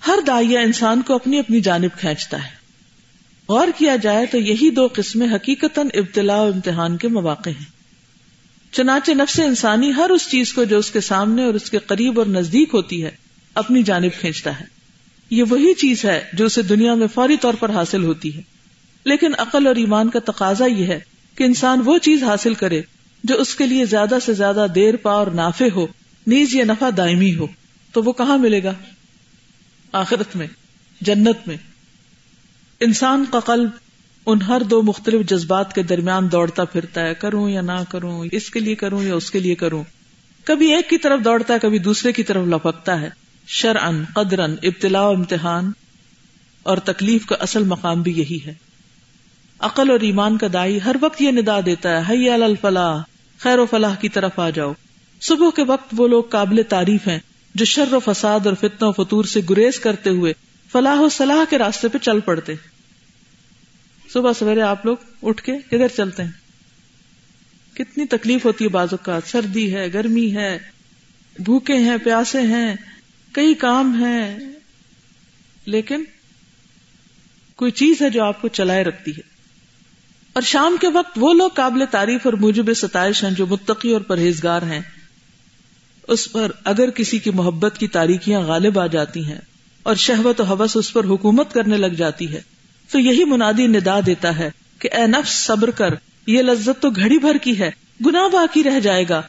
ہر 0.08 0.20
دائیا 0.28 0.62
انسان 0.62 1.02
کو 1.02 1.16
اپنی 1.16 1.40
اپنی 1.40 1.62
جانب 1.62 2.00
کھینچتا 2.00 2.44
ہے۔ 2.44 2.50
غور 3.50 3.68
کیا 3.78 3.96
جائے 3.96 4.26
تو 4.26 4.38
یہی 4.38 4.70
دو 4.70 4.88
قسمیں 4.94 5.28
حقیقت 5.36 5.80
ابتلا 5.80 6.42
و 6.42 6.52
امتحان 6.52 6.98
کے 6.98 7.08
مواقع 7.08 7.50
ہیں۔ 7.50 7.80
چنانچہ 8.72 9.12
نفس 9.12 9.40
انسانی 9.40 9.92
ہر 9.98 10.10
اس 10.10 10.30
چیز 10.30 10.54
کو 10.54 10.64
جو 10.64 10.78
اس 10.78 10.92
کے 10.92 11.02
سامنے 11.02 11.44
اور 11.44 11.54
اس 11.54 11.70
کے 11.70 11.78
قریب 11.78 12.20
اور 12.20 12.28
نزدیک 12.28 12.70
ہوتی 12.74 13.06
ہے، 13.06 13.12
اپنی 13.54 13.84
جانب 13.84 14.20
کھینچتا 14.20 14.60
ہے۔ 14.60 14.66
یہ 15.30 15.44
وہی 15.50 15.74
چیز 15.74 16.06
ہے 16.06 16.26
جو 16.34 16.46
اسے 16.46 16.62
دنیا 16.62 16.94
میں 16.94 17.08
فوری 17.08 17.38
طور 17.38 17.54
پر 17.54 17.70
حاصل 17.70 18.04
ہوتی 18.04 18.38
ہے۔ 18.38 18.42
لیکن 19.06 19.32
عقل 19.38 19.68
اور 19.68 19.76
ایمان 19.76 20.10
کا 20.10 20.20
تقاضا 20.20 20.66
یہ 20.66 20.86
ہے 20.86 21.00
کہ 21.36 21.44
انسان 21.44 21.82
وہ 21.86 21.98
چیز 21.98 22.24
حاصل 22.24 22.54
کرے 22.54 22.82
جو 23.24 23.36
اس 23.36 23.56
کے 23.56 23.66
لیے 23.66 23.86
زیادہ 23.86 24.16
سے 24.26 24.34
زیادہ 24.34 24.66
دیر 24.76 24.96
پا 24.96 25.12
اور 25.12 25.28
نافع 25.28 25.70
ہو، 25.76 25.88
نیز 26.28 26.56
یہ 26.56 26.64
نفع 26.64 26.90
دائمی 26.98 27.36
ہو، 27.36 27.48
تو 27.94 28.04
وہ 28.04 28.12
کہاں 28.12 28.38
ملے 28.38 28.64
گا؟ 28.64 28.74
آخرت 29.92 30.36
میں، 30.36 30.48
جنت 31.02 31.48
میں۔ 31.48 31.58
انسان 32.80 33.26
کا 33.32 33.40
قلب 33.40 33.70
ان 34.26 34.42
ہر 34.42 34.62
دو 34.62 34.82
مختلف 34.82 35.30
جذبات 35.30 35.76
کے 35.76 35.84
درمیان 35.84 36.32
دوڑتا 36.32 36.66
پھرتا 36.66 37.02
ہے، 37.02 37.14
کروں 37.14 37.50
یا 37.50 37.62
نہ 37.62 37.84
کروں، 37.90 38.26
اس 38.32 38.50
کے 38.50 38.60
لیے 38.60 38.76
کروں 38.76 39.04
یا 39.04 39.16
اس 39.16 39.32
کے 39.32 39.40
لیے 39.40 39.56
کروں۔ 39.56 39.84
کبھی 40.44 40.76
ایک 40.76 40.90
کی 40.90 40.98
طرف 40.98 41.20
دوڑتا 41.24 41.54
ہے، 41.54 41.60
کبھی 41.60 41.80
دوسرے 41.80 42.12
کی 42.12 42.24
طرف 42.24 42.48
لپکتا 42.48 43.02
ہے۔ 43.02 43.10
شرعن 43.48 44.04
قدرن 44.14 44.56
ابتلا 44.64 45.02
و 45.02 45.12
امتحان 45.12 45.72
اور 46.64 46.78
تکلیف 46.78 47.26
کا 47.26 47.36
اصل 47.40 47.64
مقام 47.64 48.02
بھی 48.02 48.20
یہی 48.20 48.40
ہے۔ 48.46 48.69
عقل 49.60 49.90
اور 49.90 50.00
ایمان 50.00 50.38
کا 50.38 50.48
دائی 50.54 50.80
ہر 50.86 50.96
وقت 51.02 51.22
یہ 51.22 51.32
ندا 51.32 51.60
دیتا 51.66 52.08
ہے، 52.08 52.14
حی 52.14 52.30
الفلاح، 52.30 53.02
خیر 53.38 53.60
و 53.60 53.66
فلاح 53.66 53.96
کی 53.96 54.10
طرف 54.10 54.40
آ 54.40 54.50
جاؤ۔ 54.50 54.74
صبح 55.22 55.50
کے 55.56 55.64
وقت 55.64 55.94
وہ 55.98 56.08
لوگ 56.08 56.24
قابل 56.24 56.62
تعریف 56.70 57.08
ہیں 57.08 57.20
جو 57.56 57.66
شر 57.66 57.94
و 57.94 58.00
فساد 58.00 58.40
اور 58.46 58.54
فتن 58.54 58.86
و 58.86 58.92
فطور 58.92 59.24
سے 59.24 59.42
گریز 59.50 59.80
کرتے 59.80 60.10
ہوئے 60.10 60.34
فلاح 60.72 61.00
و 61.00 61.10
صلاح 61.10 61.46
کے 61.50 61.58
راستے 61.58 61.88
پہ 61.88 61.98
چل 61.98 62.20
پڑتے۔ 62.20 62.54
صبح 64.14 64.34
سویرے 64.34 64.62
آپ 64.62 64.86
لوگ 64.86 64.98
اٹھ 65.24 65.44
کے 65.44 65.52
کدھر 65.68 65.88
چلتے 65.98 66.24
ہیں؟ 66.24 66.32
کتنی 67.74 68.06
تکلیف 68.06 68.46
ہوتی 68.46 68.66
ہے 68.66 68.70
بازو 68.70 68.98
کا 68.98 69.20
سردی 69.26 69.76
ہے، 69.76 69.94
گرمی 69.94 70.36
ہے، 70.36 70.60
بھوکے 71.40 71.74
ہیں، 71.74 71.98
پیاسے 72.04 72.42
ہیں 72.42 72.76
کئی 73.32 73.54
کام 73.54 74.04
ہیں 74.04 74.38
لیکن 75.66 76.04
کوئی 77.56 77.72
چیز 77.72 78.02
ہے 78.02 78.10
جو 78.10 78.24
آپ 78.24 78.42
کو 78.42 78.48
چلائے 78.48 78.84
رکھتی 78.84 79.12
ہے۔ 79.12 79.29
اور 80.34 80.42
شام 80.42 80.78
کے 80.82 80.88
وقت 80.88 81.12
وہ 81.16 81.34
لوگ 81.34 81.50
قابل 81.50 81.84
تعریف 81.92 82.22
اور 82.24 82.34
موجب 82.34 82.74
ستائش 82.76 83.24
ہیں 83.24 83.32
جو 83.32 83.48
متقی 83.48 83.94
اور 83.94 84.02
پرہیزگار 84.02 84.62
ہیں۔ 84.62 84.82
اس 86.08 86.32
پر 86.32 86.52
اگر 86.64 86.90
کسی 86.90 87.20
کی 87.20 87.30
محبت 87.30 87.78
کی 87.78 87.88
تاریکیاں 87.88 88.42
غالب 88.42 88.80
آ 88.80 88.88
جاتی 88.88 89.26
ہیں 89.26 89.38
اور 89.84 89.96
شہوت 89.96 90.40
و 90.40 90.44
حوث 90.44 90.78
اس 90.78 90.94
پر 90.94 91.04
حکومت 91.04 91.54
کرنے 91.54 91.78
لگ 91.78 91.88
جاتی 91.88 92.34
ہے، 92.34 92.42
تو 92.92 93.00
یہی 93.00 93.24
منادی 93.24 93.68
ندا 93.68 94.00
دیتا 94.06 94.38
ہے 94.38 94.52
کہ 94.80 94.90
اے 94.94 95.08
نفس 95.08 95.32
صبر 95.32 95.72
کر، 95.72 95.94
یہ 96.28 96.42
لذت 96.42 96.82
تو 96.82 96.90
گھڑی 96.90 97.18
بھر 97.18 97.38
کی 97.38 97.60
ہے 97.60 97.72
گنا 98.06 98.28
باقی 98.28 98.64
رہ 98.64 98.80
جائے 98.80 99.06
گا۔ 99.10 99.22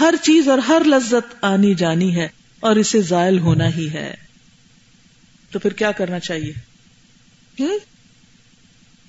ہر 0.00 0.14
چیز 0.22 0.48
اور 0.48 0.58
ہر 0.58 0.82
لذت 0.84 1.44
آنی 1.44 1.74
جانی 1.74 2.16
ہے 2.16 2.28
اور 2.60 2.76
اسے 2.76 3.02
زائل 3.02 3.38
ہونا 3.38 3.68
ہی 3.68 3.90
ہے۔ 3.92 4.14
تو 5.50 5.58
پھر 5.58 5.72
کیا 5.72 5.92
کرنا 5.92 6.18
چاہیے؟ 6.18 6.52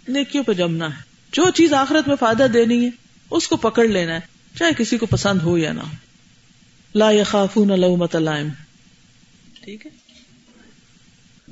نیکیوں 0.08 0.44
پہ 0.44 0.54
جمنا 0.54 0.98
ہے۔ 0.98 1.13
جو 1.34 1.50
چیز 1.50 1.74
آخرت 1.74 2.08
میں 2.08 2.16
فائدہ 2.20 2.44
دینی 2.44 2.86
ہے، 2.86 2.90
اس 3.32 3.48
کو 3.48 3.58
پکڑ 3.58 3.88
لینا 3.88 4.14
ہے، 4.14 4.20
چاہے 4.58 4.72
کسی 4.78 4.98
کو 4.98 5.06
پسند 5.06 5.42
ہو 5.42 5.58
یا 5.58 5.74
نہ 5.74 5.80
ہو۔ 5.80 5.96
لا 6.96 7.12
یخافون 7.12 7.80
لومت 7.80 8.16
لائم۔ 8.16 8.48
ٹھیک 9.64 9.86
ہے؟ 9.86 9.92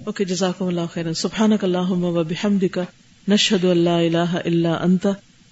اوکے، 0.06 0.26
جزاکم 0.26 0.65
اللہ 0.65 0.82
خیر 0.94 1.13
سبحانک 1.13 1.63
اللہم 1.63 2.04
و 2.04 2.24
بحمدک، 2.24 2.80
نشہد 3.28 3.63
اللہ 3.63 3.89
الہ 3.89 4.36
الا 4.46 4.74
انت، 4.74 5.08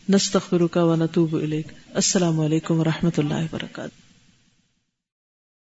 نستغفرک 0.10 0.78
و 0.78 0.96
نتوب 0.96 1.36
الیک۔ 1.36 1.68
السلام 1.94 2.40
علیکم 2.40 2.80
و 2.80 2.84
رحمۃ 2.84 3.18
اللہ 3.18 3.34
وبرکاتہ۔ 3.34 3.99